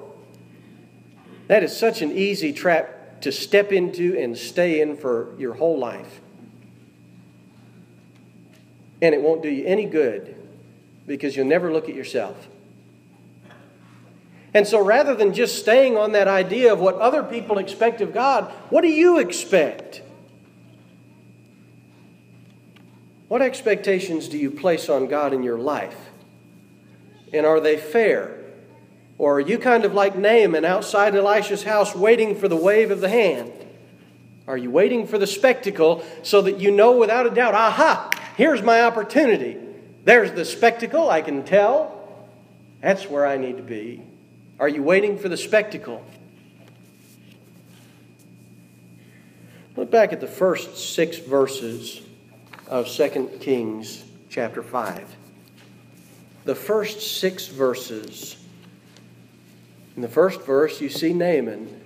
That 1.48 1.64
is 1.64 1.76
such 1.76 2.00
an 2.00 2.12
easy 2.12 2.52
trap 2.52 3.22
to 3.22 3.32
step 3.32 3.72
into 3.72 4.16
and 4.18 4.36
stay 4.36 4.80
in 4.80 4.96
for 4.96 5.34
your 5.38 5.54
whole 5.54 5.78
life. 5.78 6.20
And 9.02 9.14
it 9.14 9.20
won't 9.22 9.42
do 9.42 9.48
you 9.48 9.64
any 9.66 9.86
good 9.86 10.36
because 11.06 11.36
you'll 11.36 11.46
never 11.46 11.72
look 11.72 11.88
at 11.88 11.94
yourself. 11.94 12.48
And 14.52 14.66
so 14.66 14.84
rather 14.84 15.14
than 15.14 15.32
just 15.32 15.58
staying 15.58 15.96
on 15.96 16.12
that 16.12 16.28
idea 16.28 16.72
of 16.72 16.80
what 16.80 16.96
other 16.96 17.22
people 17.22 17.58
expect 17.58 18.00
of 18.00 18.12
God, 18.12 18.50
what 18.70 18.82
do 18.82 18.88
you 18.88 19.18
expect? 19.18 20.02
What 23.28 23.42
expectations 23.42 24.28
do 24.28 24.36
you 24.36 24.50
place 24.50 24.88
on 24.88 25.06
God 25.06 25.32
in 25.32 25.44
your 25.44 25.58
life? 25.58 25.96
And 27.32 27.46
are 27.46 27.60
they 27.60 27.76
fair? 27.76 28.36
Or 29.18 29.34
are 29.34 29.40
you 29.40 29.56
kind 29.58 29.84
of 29.84 29.94
like 29.94 30.16
Naaman 30.16 30.64
outside 30.64 31.14
Elisha's 31.14 31.62
house 31.62 31.94
waiting 31.94 32.34
for 32.34 32.48
the 32.48 32.56
wave 32.56 32.90
of 32.90 33.00
the 33.00 33.08
hand? 33.08 33.52
Are 34.48 34.56
you 34.56 34.70
waiting 34.70 35.06
for 35.06 35.16
the 35.16 35.28
spectacle 35.28 36.04
so 36.24 36.42
that 36.42 36.58
you 36.58 36.72
know 36.72 36.96
without 36.96 37.24
a 37.24 37.30
doubt, 37.30 37.54
aha, 37.54 38.10
here's 38.40 38.62
my 38.62 38.80
opportunity? 38.80 39.58
There's 40.04 40.32
the 40.32 40.46
spectacle, 40.46 41.10
I 41.10 41.20
can 41.20 41.44
tell. 41.44 42.24
That's 42.80 43.04
where 43.06 43.26
I 43.26 43.36
need 43.36 43.58
to 43.58 43.62
be. 43.62 44.02
Are 44.58 44.66
you 44.66 44.82
waiting 44.82 45.18
for 45.18 45.28
the 45.28 45.36
spectacle? 45.36 46.02
Look 49.76 49.90
back 49.90 50.14
at 50.14 50.20
the 50.20 50.26
first 50.26 50.94
six 50.94 51.18
verses 51.18 52.00
of 52.66 52.88
2 52.88 53.38
Kings 53.42 54.04
chapter 54.30 54.62
5. 54.62 55.16
The 56.46 56.54
first 56.54 57.20
six 57.20 57.46
verses. 57.46 58.42
In 59.96 60.00
the 60.00 60.08
first 60.08 60.40
verse, 60.46 60.80
you 60.80 60.88
see 60.88 61.12
Naaman, 61.12 61.78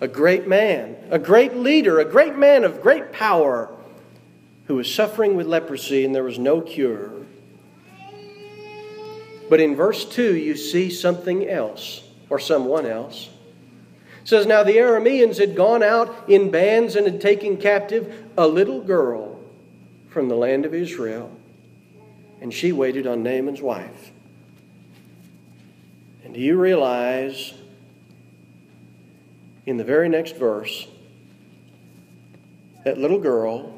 a 0.00 0.06
great 0.06 0.46
man, 0.46 0.94
a 1.10 1.18
great 1.18 1.56
leader, 1.56 1.98
a 1.98 2.04
great 2.04 2.36
man 2.36 2.62
of 2.62 2.80
great 2.80 3.10
power, 3.10 3.74
who 4.68 4.76
was 4.76 4.94
suffering 4.94 5.34
with 5.34 5.46
leprosy 5.46 6.04
and 6.04 6.14
there 6.14 6.22
was 6.22 6.38
no 6.38 6.60
cure. 6.60 7.10
But 9.48 9.60
in 9.60 9.74
verse 9.74 10.04
2, 10.04 10.36
you 10.36 10.56
see 10.56 10.90
something 10.90 11.48
else, 11.48 12.02
or 12.28 12.38
someone 12.38 12.84
else. 12.84 13.30
It 14.20 14.28
says, 14.28 14.46
Now 14.46 14.62
the 14.62 14.76
Arameans 14.76 15.38
had 15.38 15.56
gone 15.56 15.82
out 15.82 16.28
in 16.28 16.50
bands 16.50 16.96
and 16.96 17.06
had 17.06 17.20
taken 17.20 17.56
captive 17.56 18.26
a 18.36 18.46
little 18.46 18.82
girl 18.82 19.40
from 20.10 20.28
the 20.28 20.36
land 20.36 20.66
of 20.66 20.74
Israel, 20.74 21.34
and 22.42 22.52
she 22.52 22.70
waited 22.70 23.06
on 23.06 23.22
Naaman's 23.22 23.62
wife. 23.62 24.10
And 26.24 26.34
do 26.34 26.40
you 26.40 26.60
realize 26.60 27.54
in 29.64 29.78
the 29.78 29.84
very 29.84 30.10
next 30.10 30.36
verse 30.36 30.86
that 32.84 32.98
little 32.98 33.18
girl, 33.18 33.77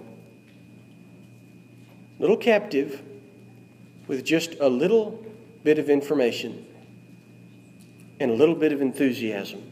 little 2.20 2.36
captive, 2.36 3.02
with 4.06 4.24
just 4.24 4.54
a 4.60 4.68
little 4.68 5.24
bit 5.64 5.78
of 5.78 5.88
information 5.88 6.66
and 8.20 8.30
a 8.30 8.34
little 8.34 8.54
bit 8.54 8.72
of 8.72 8.82
enthusiasm 8.82 9.62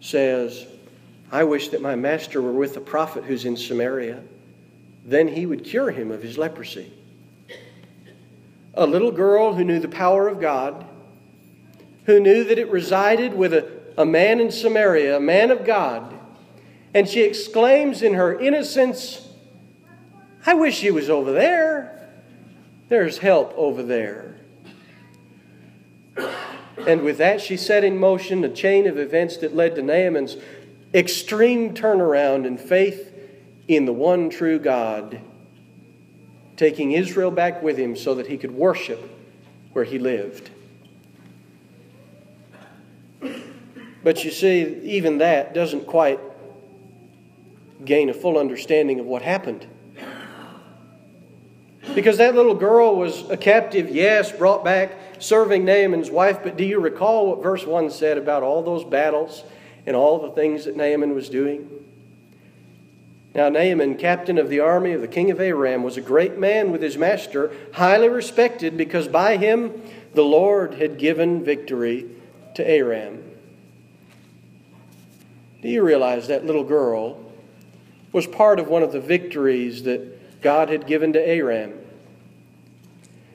says, 0.00 0.66
I 1.30 1.44
wish 1.44 1.68
that 1.68 1.80
my 1.80 1.94
master 1.94 2.42
were 2.42 2.52
with 2.52 2.74
the 2.74 2.80
prophet 2.80 3.24
who's 3.24 3.44
in 3.44 3.56
Samaria. 3.56 4.22
Then 5.04 5.28
he 5.28 5.46
would 5.46 5.64
cure 5.64 5.92
him 5.92 6.10
of 6.10 6.22
his 6.22 6.36
leprosy. 6.36 6.92
A 8.74 8.86
little 8.86 9.12
girl 9.12 9.54
who 9.54 9.64
knew 9.64 9.78
the 9.78 9.88
power 9.88 10.26
of 10.26 10.40
God, 10.40 10.84
who 12.06 12.18
knew 12.18 12.42
that 12.44 12.58
it 12.58 12.68
resided 12.70 13.34
with 13.34 13.54
a, 13.54 13.70
a 13.96 14.04
man 14.04 14.40
in 14.40 14.50
Samaria, 14.50 15.16
a 15.16 15.20
man 15.20 15.52
of 15.52 15.64
God, 15.64 16.18
and 16.94 17.08
she 17.08 17.22
exclaims 17.22 18.02
in 18.02 18.14
her 18.14 18.38
innocence, 18.38 19.28
I 20.44 20.54
wish 20.54 20.80
he 20.80 20.90
was 20.90 21.08
over 21.08 21.32
there. 21.32 22.10
There's 22.88 23.18
help 23.18 23.54
over 23.56 23.82
there. 23.82 24.36
And 26.86 27.02
with 27.02 27.18
that, 27.18 27.40
she 27.40 27.56
set 27.56 27.84
in 27.84 27.98
motion 27.98 28.42
a 28.44 28.48
chain 28.48 28.86
of 28.86 28.98
events 28.98 29.36
that 29.38 29.54
led 29.54 29.76
to 29.76 29.82
Naaman's 29.82 30.36
extreme 30.92 31.74
turnaround 31.74 32.44
in 32.44 32.58
faith 32.58 33.14
in 33.68 33.84
the 33.84 33.92
one 33.92 34.30
true 34.30 34.58
God, 34.58 35.20
taking 36.56 36.92
Israel 36.92 37.30
back 37.30 37.62
with 37.62 37.78
him 37.78 37.96
so 37.96 38.14
that 38.16 38.26
he 38.26 38.36
could 38.36 38.50
worship 38.50 39.00
where 39.72 39.84
he 39.84 39.98
lived. 39.98 40.50
But 44.02 44.24
you 44.24 44.32
see, 44.32 44.80
even 44.82 45.18
that 45.18 45.54
doesn't 45.54 45.86
quite 45.86 46.18
gain 47.84 48.10
a 48.10 48.14
full 48.14 48.36
understanding 48.36 48.98
of 48.98 49.06
what 49.06 49.22
happened. 49.22 49.66
Because 51.94 52.18
that 52.18 52.34
little 52.34 52.54
girl 52.54 52.96
was 52.96 53.28
a 53.30 53.36
captive, 53.36 53.90
yes, 53.90 54.32
brought 54.32 54.64
back 54.64 54.92
serving 55.18 55.64
Naaman's 55.64 56.10
wife, 56.10 56.40
but 56.42 56.56
do 56.56 56.64
you 56.64 56.80
recall 56.80 57.28
what 57.28 57.42
verse 57.42 57.66
1 57.66 57.90
said 57.90 58.18
about 58.18 58.42
all 58.42 58.62
those 58.62 58.84
battles 58.84 59.44
and 59.86 59.94
all 59.94 60.18
the 60.18 60.30
things 60.30 60.64
that 60.64 60.76
Naaman 60.76 61.14
was 61.14 61.28
doing? 61.28 61.68
Now, 63.34 63.48
Naaman, 63.48 63.96
captain 63.96 64.36
of 64.36 64.48
the 64.48 64.60
army 64.60 64.92
of 64.92 65.00
the 65.00 65.08
king 65.08 65.30
of 65.30 65.40
Aram, 65.40 65.82
was 65.82 65.96
a 65.96 66.02
great 66.02 66.38
man 66.38 66.70
with 66.70 66.82
his 66.82 66.98
master, 66.98 67.50
highly 67.74 68.08
respected 68.08 68.76
because 68.76 69.08
by 69.08 69.36
him 69.36 69.82
the 70.14 70.24
Lord 70.24 70.74
had 70.74 70.98
given 70.98 71.44
victory 71.44 72.06
to 72.54 72.68
Aram. 72.68 73.22
Do 75.62 75.68
you 75.68 75.82
realize 75.82 76.28
that 76.28 76.44
little 76.44 76.64
girl 76.64 77.18
was 78.12 78.26
part 78.26 78.58
of 78.58 78.68
one 78.68 78.82
of 78.82 78.92
the 78.92 79.00
victories 79.00 79.84
that 79.84 80.42
God 80.42 80.68
had 80.68 80.86
given 80.86 81.12
to 81.14 81.26
Aram? 81.26 81.72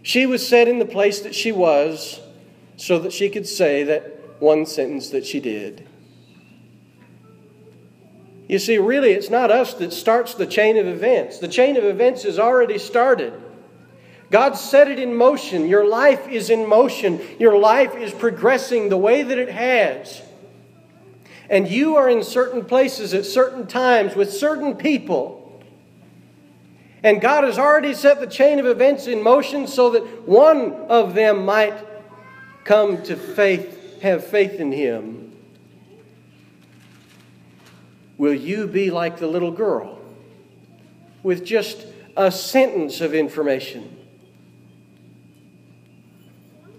She 0.07 0.25
was 0.25 0.47
set 0.47 0.69
in 0.69 0.79
the 0.79 0.85
place 0.85 1.19
that 1.19 1.35
she 1.35 1.51
was 1.51 2.21
so 2.77 2.97
that 2.99 3.11
she 3.11 3.27
could 3.27 3.45
say 3.45 3.83
that 3.83 4.41
one 4.41 4.65
sentence 4.65 5.09
that 5.09 5.25
she 5.25 5.41
did. 5.41 5.85
You 8.47 8.57
see, 8.57 8.77
really, 8.77 9.11
it's 9.11 9.29
not 9.29 9.51
us 9.51 9.73
that 9.73 9.91
starts 9.91 10.33
the 10.33 10.45
chain 10.45 10.77
of 10.77 10.87
events. 10.87 11.39
The 11.39 11.49
chain 11.49 11.75
of 11.75 11.83
events 11.83 12.23
has 12.23 12.39
already 12.39 12.77
started. 12.77 13.33
God 14.31 14.53
set 14.53 14.87
it 14.87 14.97
in 14.97 15.13
motion. 15.13 15.67
Your 15.67 15.85
life 15.85 16.25
is 16.29 16.49
in 16.49 16.69
motion. 16.69 17.19
Your 17.37 17.57
life 17.57 17.93
is 17.93 18.13
progressing 18.13 18.87
the 18.87 18.95
way 18.95 19.23
that 19.23 19.37
it 19.37 19.49
has. 19.49 20.21
And 21.49 21.67
you 21.67 21.97
are 21.97 22.09
in 22.09 22.23
certain 22.23 22.63
places 22.63 23.13
at 23.13 23.25
certain 23.25 23.67
times 23.67 24.15
with 24.15 24.31
certain 24.31 24.75
people 24.75 25.36
and 27.07 27.21
God 27.21 27.45
has 27.45 27.57
already 27.57 27.93
set 27.93 28.19
the 28.19 28.27
chain 28.27 28.59
of 28.59 28.65
events 28.65 29.07
in 29.07 29.23
motion 29.23 29.65
so 29.65 29.91
that 29.91 30.27
one 30.27 30.73
of 30.89 31.13
them 31.13 31.45
might 31.45 31.73
come 32.65 33.01
to 33.03 33.15
faith, 33.15 34.01
have 34.01 34.27
faith 34.27 34.59
in 34.59 34.73
Him. 34.73 35.31
Will 38.17 38.33
you 38.33 38.67
be 38.67 38.91
like 38.91 39.19
the 39.19 39.27
little 39.27 39.51
girl 39.51 40.01
with 41.23 41.45
just 41.45 41.87
a 42.17 42.29
sentence 42.29 42.99
of 42.99 43.13
information? 43.13 43.97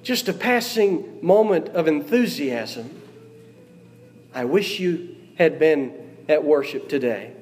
Just 0.02 0.28
a 0.28 0.34
passing 0.34 1.20
moment 1.22 1.68
of 1.70 1.88
enthusiasm. 1.88 3.00
I 4.34 4.44
wish 4.44 4.78
you 4.78 5.16
had 5.38 5.58
been 5.58 5.94
at 6.28 6.44
worship 6.44 6.90
today. 6.90 7.32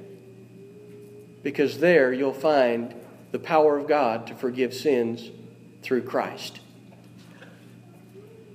Because 1.46 1.78
there 1.78 2.12
you'll 2.12 2.32
find 2.32 2.92
the 3.30 3.38
power 3.38 3.78
of 3.78 3.86
God 3.86 4.26
to 4.26 4.34
forgive 4.34 4.74
sins 4.74 5.30
through 5.80 6.02
Christ. 6.02 6.58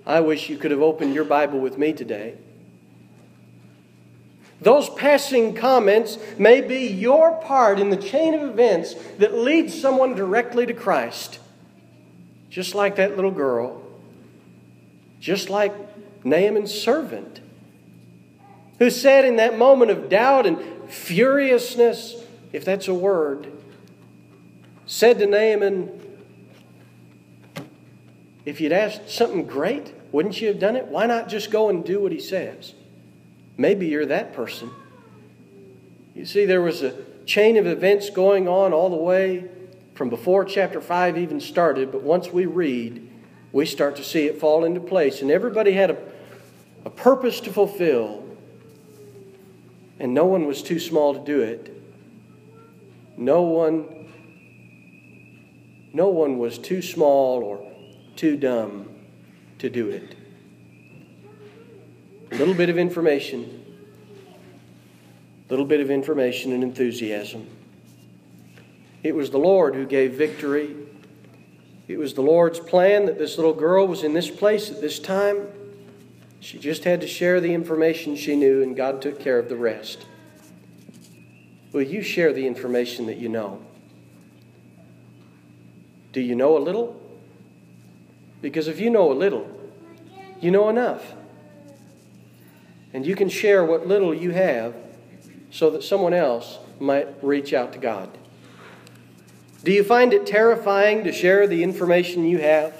I 0.05 0.19
wish 0.19 0.49
you 0.49 0.57
could 0.57 0.71
have 0.71 0.81
opened 0.81 1.13
your 1.13 1.23
Bible 1.23 1.61
with 1.61 1.77
me 1.77 1.93
today. 1.93 2.35
Those 4.59 4.89
passing 4.89 5.55
comments 5.55 6.17
may 6.37 6.59
be 6.59 6.85
your 6.85 7.37
part 7.37 7.79
in 7.79 7.91
the 7.91 7.95
chain 7.95 8.33
of 8.33 8.41
events 8.41 8.95
that 9.19 9.35
leads 9.35 9.79
someone 9.79 10.13
directly 10.13 10.65
to 10.65 10.73
Christ. 10.73 11.39
Just 12.49 12.75
like 12.75 12.97
that 12.97 13.15
little 13.15 13.31
girl, 13.31 13.81
just 15.21 15.49
like 15.49 15.73
Naaman's 16.25 16.73
servant, 16.73 17.39
who 18.79 18.89
said 18.89 19.23
in 19.23 19.37
that 19.37 19.57
moment 19.57 19.91
of 19.91 20.09
doubt 20.09 20.45
and 20.45 20.59
furiousness, 20.89 22.20
if 22.53 22.65
that's 22.65 22.87
a 22.87 22.93
word, 22.93 23.51
said 24.85 25.19
to 25.19 25.25
Naaman, 25.25 25.89
If 28.45 28.59
you'd 28.59 28.71
asked 28.71 29.09
something 29.09 29.45
great, 29.45 29.93
wouldn't 30.11 30.41
you 30.41 30.49
have 30.49 30.59
done 30.59 30.75
it? 30.75 30.87
Why 30.87 31.05
not 31.05 31.29
just 31.29 31.51
go 31.51 31.69
and 31.69 31.85
do 31.85 32.01
what 32.01 32.11
he 32.11 32.19
says? 32.19 32.73
Maybe 33.57 33.87
you're 33.87 34.05
that 34.07 34.33
person. 34.33 34.71
You 36.13 36.25
see, 36.25 36.45
there 36.45 36.61
was 36.61 36.81
a 36.81 36.95
chain 37.25 37.55
of 37.57 37.65
events 37.65 38.09
going 38.09 38.47
on 38.47 38.73
all 38.73 38.89
the 38.89 38.95
way 38.95 39.45
from 39.93 40.09
before 40.09 40.43
chapter 40.43 40.81
5 40.81 41.17
even 41.17 41.39
started, 41.39 41.91
but 41.91 42.01
once 42.01 42.29
we 42.29 42.45
read, 42.45 43.07
we 43.51 43.65
start 43.65 43.95
to 43.97 44.03
see 44.03 44.25
it 44.25 44.39
fall 44.39 44.63
into 44.63 44.79
place. 44.79 45.21
And 45.21 45.29
everybody 45.29 45.73
had 45.73 45.91
a, 45.91 45.97
a 46.85 46.89
purpose 46.89 47.39
to 47.41 47.53
fulfill, 47.53 48.25
and 49.99 50.13
no 50.13 50.25
one 50.25 50.45
was 50.45 50.63
too 50.63 50.79
small 50.79 51.13
to 51.13 51.23
do 51.23 51.41
it. 51.41 51.80
No 53.17 53.43
one, 53.43 54.07
no 55.93 56.09
one 56.09 56.37
was 56.37 56.57
too 56.57 56.81
small 56.81 57.43
or 57.43 57.71
too 58.15 58.37
dumb 58.37 58.89
to 59.59 59.69
do 59.69 59.89
it. 59.89 60.15
A 62.31 62.35
little 62.35 62.53
bit 62.53 62.69
of 62.69 62.77
information, 62.77 63.63
a 65.47 65.51
little 65.51 65.65
bit 65.65 65.81
of 65.81 65.91
information 65.91 66.53
and 66.53 66.63
enthusiasm. 66.63 67.47
It 69.03 69.15
was 69.15 69.31
the 69.31 69.37
Lord 69.37 69.75
who 69.75 69.85
gave 69.85 70.13
victory. 70.13 70.75
It 71.87 71.97
was 71.97 72.13
the 72.13 72.21
Lord's 72.21 72.59
plan 72.59 73.05
that 73.07 73.17
this 73.17 73.37
little 73.37 73.53
girl 73.53 73.87
was 73.87 74.03
in 74.03 74.13
this 74.13 74.29
place 74.29 74.69
at 74.71 74.79
this 74.79 74.99
time. 74.99 75.47
She 76.39 76.57
just 76.57 76.85
had 76.85 77.01
to 77.01 77.07
share 77.07 77.41
the 77.41 77.53
information 77.53 78.15
she 78.15 78.35
knew, 78.35 78.63
and 78.63 78.75
God 78.75 79.01
took 79.01 79.19
care 79.19 79.37
of 79.37 79.49
the 79.49 79.55
rest. 79.55 80.05
Will 81.71 81.81
you 81.81 82.01
share 82.01 82.33
the 82.33 82.45
information 82.45 83.05
that 83.05 83.17
you 83.17 83.29
know? 83.29 83.61
Do 86.11 86.21
you 86.21 86.35
know 86.35 86.57
a 86.57 86.59
little? 86.59 87.01
Because 88.41 88.67
if 88.67 88.79
you 88.79 88.89
know 88.89 89.11
a 89.11 89.13
little, 89.13 89.49
you 90.41 90.51
know 90.51 90.69
enough. 90.69 91.13
And 92.93 93.05
you 93.05 93.15
can 93.15 93.29
share 93.29 93.63
what 93.63 93.87
little 93.87 94.13
you 94.13 94.31
have 94.31 94.75
so 95.49 95.69
that 95.69 95.83
someone 95.83 96.13
else 96.13 96.59
might 96.79 97.07
reach 97.23 97.53
out 97.53 97.71
to 97.73 97.79
God. 97.79 98.09
Do 99.63 99.71
you 99.71 99.83
find 99.83 100.11
it 100.11 100.25
terrifying 100.25 101.03
to 101.03 101.11
share 101.11 101.47
the 101.47 101.63
information 101.63 102.25
you 102.25 102.39
have? 102.39 102.73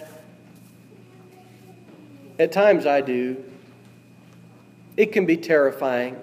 At 2.39 2.51
times 2.51 2.86
I 2.88 3.01
do. 3.01 3.43
It 4.97 5.12
can 5.12 5.25
be 5.25 5.38
terrifying, 5.38 6.17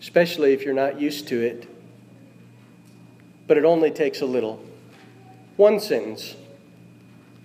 especially 0.00 0.52
if 0.52 0.62
you're 0.62 0.74
not 0.74 1.00
used 1.00 1.28
to 1.28 1.40
it. 1.40 1.68
But 3.46 3.56
it 3.56 3.64
only 3.64 3.90
takes 3.90 4.20
a 4.20 4.26
little. 4.26 4.62
One 5.56 5.80
sentence. 5.80 6.36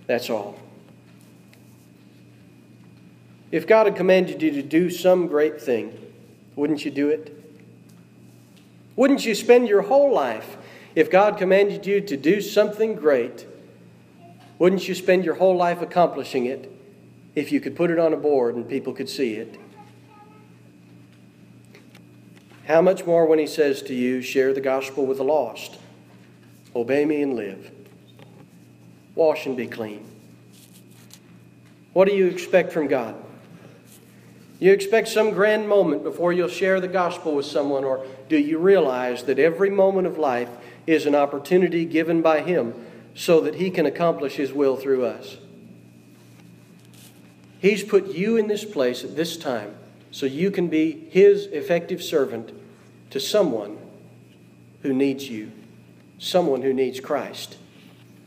That's 0.08 0.30
all. 0.30 0.58
If 3.52 3.68
God 3.68 3.86
had 3.86 3.96
commanded 3.96 4.42
you 4.42 4.52
to 4.52 4.62
do 4.62 4.90
some 4.90 5.28
great 5.28 5.62
thing, 5.62 5.98
wouldn't 6.56 6.86
you 6.86 6.92
do 6.92 7.10
it? 7.10 7.38
Wouldn't 8.96 9.26
you 9.26 9.36
spend 9.36 9.68
your 9.68 9.84
whole 9.84 10.14
life, 10.14 10.58
if 10.96 11.10
God 11.10 11.38
commanded 11.38 11.86
you 11.86 12.02
to 12.02 12.18
do 12.18 12.42
something 12.42 12.96
great, 12.96 13.46
wouldn't 14.60 14.88
you 14.88 14.96
spend 14.96 15.26
your 15.26 15.36
whole 15.36 15.56
life 15.56 15.82
accomplishing 15.82 16.46
it 16.46 16.72
if 17.34 17.52
you 17.52 17.60
could 17.60 17.76
put 17.76 17.90
it 17.90 17.98
on 17.98 18.14
a 18.14 18.18
board 18.18 18.56
and 18.56 18.68
people 18.68 18.94
could 18.94 19.10
see 19.10 19.34
it? 19.36 19.58
How 22.72 22.82
much 22.82 23.06
more 23.06 23.26
when 23.26 23.38
He 23.38 23.48
says 23.48 23.82
to 23.82 23.94
you, 23.94 24.22
share 24.22 24.54
the 24.54 24.62
gospel 24.62 25.06
with 25.06 25.18
the 25.18 25.26
lost, 25.26 25.78
obey 26.74 27.04
me 27.04 27.22
and 27.22 27.36
live, 27.36 27.70
wash 29.14 29.46
and 29.46 29.58
be 29.58 29.68
clean? 29.68 30.06
What 31.92 32.08
do 32.08 32.16
you 32.16 32.28
expect 32.28 32.72
from 32.72 32.88
God? 32.88 33.16
You 34.62 34.72
expect 34.72 35.10
some 35.10 35.32
grand 35.32 35.68
moment 35.68 36.02
before 36.02 36.32
you'll 36.32 36.48
share 36.48 36.80
the 36.80 36.88
gospel 36.88 37.36
with 37.36 37.46
someone, 37.46 37.84
or 37.84 38.06
do 38.30 38.38
you 38.38 38.58
realize 38.58 39.24
that 39.24 39.38
every 39.38 39.70
moment 39.70 40.08
of 40.08 40.18
life 40.18 40.50
is 40.88 41.06
an 41.06 41.14
opportunity 41.14 41.84
given 41.84 42.22
by 42.22 42.40
Him 42.40 42.74
so 43.14 43.42
that 43.42 43.56
He 43.56 43.70
can 43.70 43.86
accomplish 43.86 44.36
His 44.36 44.54
will 44.54 44.78
through 44.78 45.04
us? 45.04 45.40
He's 47.60 47.84
put 47.84 48.16
you 48.16 48.38
in 48.38 48.48
this 48.48 48.64
place 48.64 49.04
at 49.04 49.18
this 49.18 49.36
time 49.36 49.76
so 50.10 50.26
you 50.26 50.52
can 50.52 50.70
be 50.70 51.10
His 51.10 51.48
effective 51.48 52.02
servant 52.02 52.54
to 53.12 53.20
someone 53.20 53.78
who 54.82 54.94
needs 54.94 55.30
you, 55.30 55.52
someone 56.18 56.62
who 56.62 56.74
needs 56.74 57.00
Christ. 57.00 57.58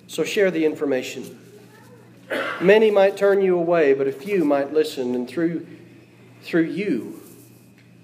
So 0.07 0.25
share 0.25 0.51
the 0.51 0.65
information. 0.65 1.41
Many 2.61 2.91
might 2.91 3.17
turn 3.17 3.43
you 3.43 3.59
away, 3.59 3.93
but 3.93 4.07
a 4.07 4.13
few 4.13 4.45
might 4.45 4.73
listen, 4.73 5.15
and 5.15 5.29
through 5.29 5.67
through 6.43 6.65
you, 6.65 7.23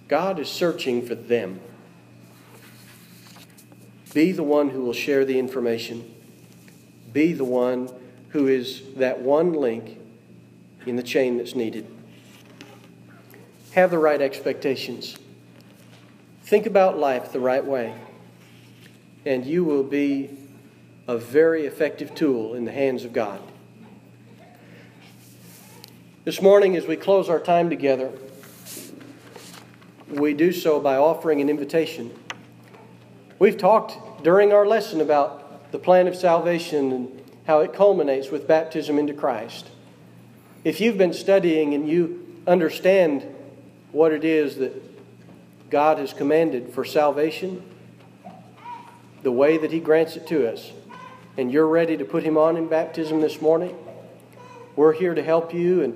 God 0.09 0.38
is 0.38 0.49
searching 0.49 1.07
for 1.07 1.14
them. 1.14 1.61
Be 4.14 4.33
the 4.33 4.43
one 4.43 4.71
who 4.71 4.81
will 4.81 4.95
share 4.95 5.25
the 5.27 5.38
information. 5.38 6.14
Be 7.12 7.33
the 7.35 7.45
one 7.45 7.90
who 8.31 8.49
is 8.49 8.83
that 8.97 9.21
one 9.21 9.53
link 9.53 9.99
in 10.87 10.97
the 10.97 11.03
chain 11.03 11.37
that's 11.37 11.55
needed. 11.55 11.87
Have 13.73 13.90
the 13.90 13.99
right 13.99 14.21
expectations. 14.21 15.16
Think 16.42 16.66
about 16.66 16.98
life 16.98 17.33
the 17.33 17.40
right 17.40 17.64
way, 17.64 17.94
and 19.24 19.46
you 19.46 19.64
will 19.64 19.85
be 19.85 20.31
a 21.07 21.16
very 21.16 21.66
effective 21.66 22.14
tool 22.14 22.55
in 22.55 22.64
the 22.64 22.72
hands 22.72 23.05
of 23.05 23.12
God. 23.12 23.40
This 26.24 26.42
morning, 26.42 26.76
as 26.76 26.87
we 26.87 26.96
close 26.96 27.29
our 27.29 27.40
time 27.40 27.70
together, 27.70 28.11
we 30.09 30.35
do 30.35 30.53
so 30.53 30.81
by 30.81 30.96
offering 30.96 31.40
an 31.40 31.48
invitation. 31.48 32.11
We've 33.38 33.57
talked 33.57 34.22
during 34.24 34.53
our 34.53 34.66
lesson 34.66 35.00
about 35.00 35.72
the 35.72 35.79
plan 35.79 36.09
of 36.09 36.16
salvation 36.16 36.92
and 36.92 37.22
how 37.46 37.61
it 37.61 37.72
culminates 37.72 38.31
with 38.31 38.46
baptism 38.46 38.98
into 38.98 39.14
Christ. 39.14 39.68
If 40.64 40.81
you've 40.81 40.98
been 40.98 41.14
studying 41.14 41.74
and 41.74 41.88
you 41.88 42.26
understand 42.46 43.26
what 43.92 44.12
it 44.12 44.24
is 44.24 44.57
that 44.57 44.89
God 45.70 45.98
has 45.98 46.12
commanded 46.12 46.72
for 46.72 46.85
salvation, 46.85 47.62
the 49.22 49.33
way 49.33 49.56
that 49.59 49.72
He 49.72 49.80
grants 49.80 50.16
it 50.16 50.26
to 50.28 50.52
us, 50.52 50.72
and 51.38 51.52
you're 51.52 51.68
ready 51.68 51.96
to 51.96 52.04
put 52.04 52.22
Him 52.22 52.37
on 52.37 52.56
in 52.56 52.68
baptism 52.68 53.20
this 53.20 53.40
morning, 53.40 53.76
we're 54.76 54.92
here 54.92 55.14
to 55.14 55.22
help 55.22 55.54
you 55.54 55.83
and, 55.83 55.94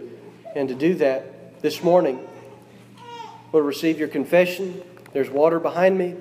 and 0.54 0.68
to 0.68 0.74
do 0.74 0.94
that 0.94 1.60
this 1.62 1.82
morning 1.82 2.18
We'll 3.54 3.62
receive 3.62 4.00
your 4.00 4.08
confession. 4.08 4.82
There's 5.12 5.30
water 5.30 5.60
behind 5.60 5.96
me. 5.96 6.16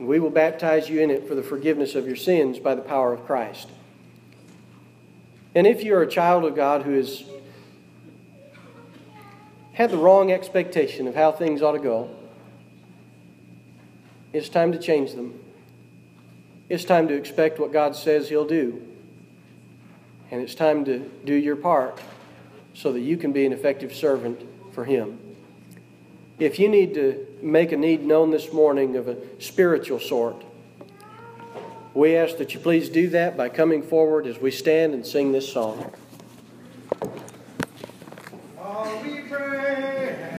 And 0.00 0.08
we 0.08 0.18
will 0.18 0.30
baptize 0.30 0.90
you 0.90 1.00
in 1.00 1.12
it 1.12 1.28
for 1.28 1.36
the 1.36 1.44
forgiveness 1.44 1.94
of 1.94 2.08
your 2.08 2.16
sins 2.16 2.58
by 2.58 2.74
the 2.74 2.82
power 2.82 3.12
of 3.12 3.24
Christ. 3.24 3.68
And 5.54 5.64
if 5.64 5.84
you're 5.84 6.02
a 6.02 6.08
child 6.08 6.44
of 6.44 6.56
God 6.56 6.82
who 6.82 6.94
has 6.94 7.22
had 9.72 9.90
the 9.90 9.96
wrong 9.96 10.30
expectation 10.30 11.06
of 11.08 11.14
how 11.14 11.32
things 11.32 11.62
ought 11.62 11.72
to 11.72 11.78
go, 11.78 12.10
it's 14.32 14.48
time 14.48 14.72
to 14.72 14.78
change 14.78 15.12
them. 15.12 15.38
It's 16.68 16.84
time 16.84 17.08
to 17.08 17.14
expect 17.14 17.58
what 17.58 17.72
God 17.72 17.94
says 17.94 18.28
He'll 18.28 18.46
do. 18.46 18.82
And 20.30 20.40
it's 20.40 20.54
time 20.54 20.84
to 20.86 20.98
do 21.24 21.34
your 21.34 21.56
part 21.56 22.00
so 22.74 22.92
that 22.92 23.00
you 23.00 23.18
can 23.18 23.32
be 23.32 23.44
an 23.44 23.52
effective 23.52 23.94
servant 23.94 24.40
for 24.72 24.84
Him. 24.84 25.18
If 26.38 26.58
you 26.58 26.68
need 26.68 26.94
to 26.94 27.26
make 27.42 27.72
a 27.72 27.76
need 27.76 28.04
known 28.04 28.30
this 28.30 28.52
morning 28.52 28.96
of 28.96 29.08
a 29.08 29.16
spiritual 29.38 30.00
sort, 30.00 30.42
we 31.94 32.16
ask 32.16 32.38
that 32.38 32.54
you 32.54 32.60
please 32.60 32.88
do 32.88 33.10
that 33.10 33.36
by 33.36 33.50
coming 33.50 33.82
forward 33.82 34.26
as 34.26 34.38
we 34.38 34.50
stand 34.50 34.94
and 34.94 35.06
sing 35.06 35.32
this 35.32 35.52
song 35.52 35.92
we 39.00 39.20
pray. 39.22 40.22